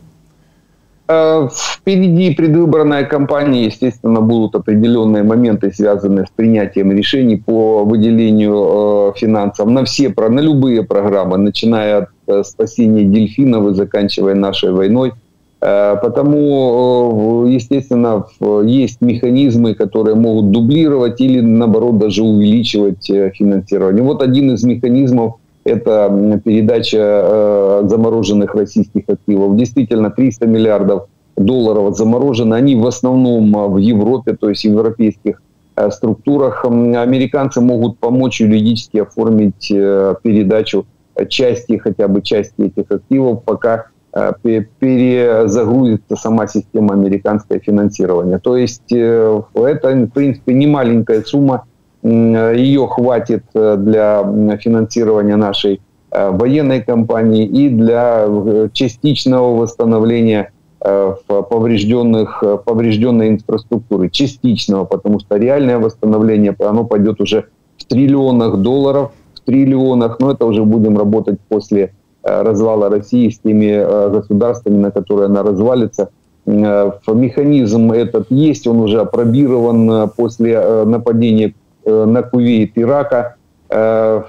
Э, 1.07 1.47
впереди 1.51 2.33
предвыборная 2.33 3.03
кампания, 3.03 3.67
естественно, 3.67 4.21
будут 4.21 4.55
определенные 4.55 5.21
моменты, 5.21 5.71
связанные 5.71 6.25
с 6.25 6.29
принятием 6.35 6.91
решений 6.91 7.37
по 7.37 7.85
выделению 7.85 9.11
э, 9.13 9.19
финансов 9.19 9.69
на 9.69 9.83
все, 9.83 10.09
на 10.17 10.39
любые 10.39 10.83
программы, 10.83 11.37
начиная 11.37 11.97
от 11.97 12.09
э, 12.27 12.43
спасения 12.43 13.03
дельфинов 13.03 13.67
и 13.67 13.73
заканчивая 13.75 14.33
нашей 14.33 14.71
войной. 14.71 15.13
Потому, 15.60 17.46
естественно, 17.46 18.24
есть 18.64 19.02
механизмы, 19.02 19.74
которые 19.74 20.14
могут 20.16 20.50
дублировать 20.52 21.20
или, 21.20 21.40
наоборот, 21.40 21.98
даже 21.98 22.22
увеличивать 22.22 23.06
финансирование. 23.06 24.02
Вот 24.02 24.22
один 24.22 24.54
из 24.54 24.64
механизмов– 24.64 25.34
это 25.64 26.40
передача 26.42 27.82
замороженных 27.84 28.54
российских 28.54 29.02
активов. 29.06 29.54
Действительно, 29.56 30.10
300 30.10 30.46
миллиардов 30.46 31.08
долларов 31.36 31.94
заморожены. 31.94 32.54
Они 32.54 32.74
в 32.74 32.86
основном 32.86 33.52
в 33.72 33.76
Европе, 33.76 34.36
то 34.40 34.48
есть 34.48 34.64
в 34.64 34.68
европейских 34.68 35.42
структурах. 35.90 36.64
Американцы 36.64 37.60
могут 37.60 37.98
помочь 37.98 38.40
юридически 38.40 38.96
оформить 38.96 39.68
передачу 39.68 40.86
части, 41.28 41.76
хотя 41.76 42.08
бы 42.08 42.22
части 42.22 42.62
этих 42.62 42.90
активов, 42.90 43.42
пока 43.44 43.89
перезагрузится 44.42 46.16
сама 46.16 46.46
система 46.46 46.94
американское 46.94 47.60
финансирование. 47.60 48.38
То 48.38 48.56
есть 48.56 48.92
это, 48.92 49.44
в 49.54 50.08
принципе, 50.08 50.54
не 50.54 50.66
маленькая 50.66 51.22
сумма. 51.22 51.64
Ее 52.02 52.86
хватит 52.88 53.44
для 53.52 54.24
финансирования 54.60 55.36
нашей 55.36 55.80
военной 56.10 56.82
кампании 56.82 57.46
и 57.46 57.68
для 57.68 58.26
частичного 58.72 59.54
восстановления 59.54 60.50
поврежденных, 60.80 62.42
поврежденной 62.64 63.28
инфраструктуры, 63.28 64.08
частичного, 64.08 64.86
потому 64.86 65.20
что 65.20 65.36
реальное 65.36 65.78
восстановление, 65.78 66.56
оно 66.58 66.84
пойдет 66.84 67.20
уже 67.20 67.44
в 67.76 67.84
триллионах 67.84 68.56
долларов, 68.56 69.12
в 69.34 69.40
триллионах, 69.40 70.18
но 70.20 70.32
это 70.32 70.46
уже 70.46 70.64
будем 70.64 70.96
работать 70.96 71.38
после 71.48 71.92
развала 72.22 72.90
России 72.90 73.30
с 73.30 73.38
теми 73.38 74.10
государствами, 74.10 74.76
на 74.76 74.90
которые 74.90 75.26
она 75.26 75.42
развалится. 75.42 76.10
Механизм 76.46 77.92
этот 77.92 78.30
есть, 78.30 78.66
он 78.66 78.80
уже 78.80 79.00
опробирован 79.00 80.10
после 80.10 80.84
нападения 80.84 81.54
на 81.84 82.22
Кувейт 82.22 82.72
Ирака. 82.76 83.36
Э, 83.72 84.22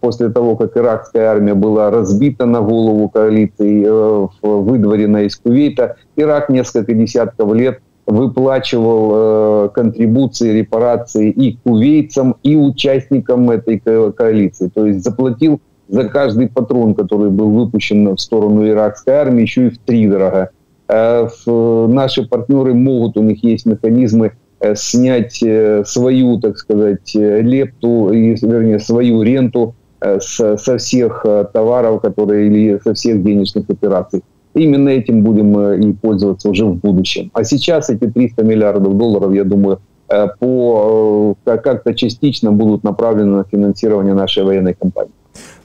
после 0.00 0.30
того, 0.30 0.56
как 0.56 0.76
иракская 0.76 1.30
армия 1.30 1.54
была 1.54 1.90
разбита 1.92 2.44
на 2.44 2.60
голову 2.60 3.08
коалиции, 3.08 3.84
э, 3.86 4.26
выдворена 4.42 5.24
из 5.24 5.36
Кувейта, 5.36 5.96
Ирак 6.16 6.48
несколько 6.48 6.92
десятков 6.92 7.54
лет 7.54 7.80
выплачивал 8.04 9.10
э, 9.14 9.68
контрибуции, 9.72 10.58
репарации 10.58 11.30
и 11.30 11.56
кувейцам, 11.62 12.34
и 12.42 12.56
участникам 12.56 13.48
этой 13.48 13.78
коалиции. 13.78 14.68
То 14.74 14.86
есть 14.86 15.04
заплатил 15.04 15.60
за 15.92 16.08
каждый 16.08 16.48
патрон, 16.48 16.94
который 16.94 17.30
был 17.30 17.50
выпущен 17.50 18.16
в 18.16 18.18
сторону 18.18 18.66
иракской 18.66 19.14
армии, 19.14 19.42
еще 19.42 19.68
и 19.68 19.70
в 19.70 19.78
три 19.78 20.08
дорого. 20.08 20.50
Наши 20.88 22.26
партнеры 22.28 22.74
могут, 22.74 23.16
у 23.16 23.22
них 23.22 23.44
есть 23.44 23.66
механизмы 23.66 24.32
Э, 24.62 24.76
снять 24.76 25.42
э, 25.42 25.82
свою, 25.84 26.38
так 26.38 26.56
сказать, 26.56 27.16
э, 27.16 27.40
лепту, 27.42 28.10
вернее, 28.10 28.78
свою 28.78 29.22
ренту 29.22 29.74
со 30.18 30.78
всех 30.78 31.24
товаров, 31.52 32.00
которые 32.00 32.48
или 32.48 32.80
со 32.82 32.92
всех 32.92 33.22
денежных 33.22 33.70
операций. 33.70 34.24
Именно 34.52 34.88
этим 34.88 35.22
будем 35.22 35.56
и 35.74 35.92
пользоваться 35.92 36.50
уже 36.50 36.64
в 36.64 36.74
будущем. 36.74 37.30
А 37.34 37.44
сейчас 37.44 37.88
эти 37.88 38.10
300 38.10 38.42
миллиардов 38.42 38.98
долларов, 38.98 39.32
я 39.32 39.44
думаю, 39.44 39.78
по 40.08 41.36
как-то 41.44 41.94
частично 41.94 42.50
будут 42.50 42.82
направлены 42.82 43.36
на 43.36 43.44
финансирование 43.44 44.14
нашей 44.14 44.42
военной 44.42 44.74
кампании. 44.74 45.12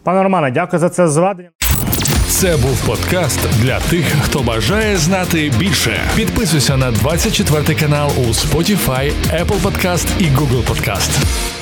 Пане 0.08 0.24
Романе, 0.24 0.52
дякую 0.52 0.80
за 0.80 0.89
це 0.89 1.08
зведення. 1.08 1.50
Це 2.28 2.58
був 2.58 2.86
подкаст 2.86 3.39
для 3.62 3.80
тих, 3.80 4.06
хто 4.22 4.39
бажає 4.39 4.98
знати 4.98 5.52
більше. 5.60 6.02
Підписуйся 6.15 6.78
на 6.78 6.91
24 6.91 7.80
канал 7.80 8.12
у 8.17 8.22
Spotify, 8.22 9.12
Apple 9.34 9.62
Podcast 9.62 10.08
і 10.20 10.24
Google 10.24 10.63
Podcast. 10.67 11.57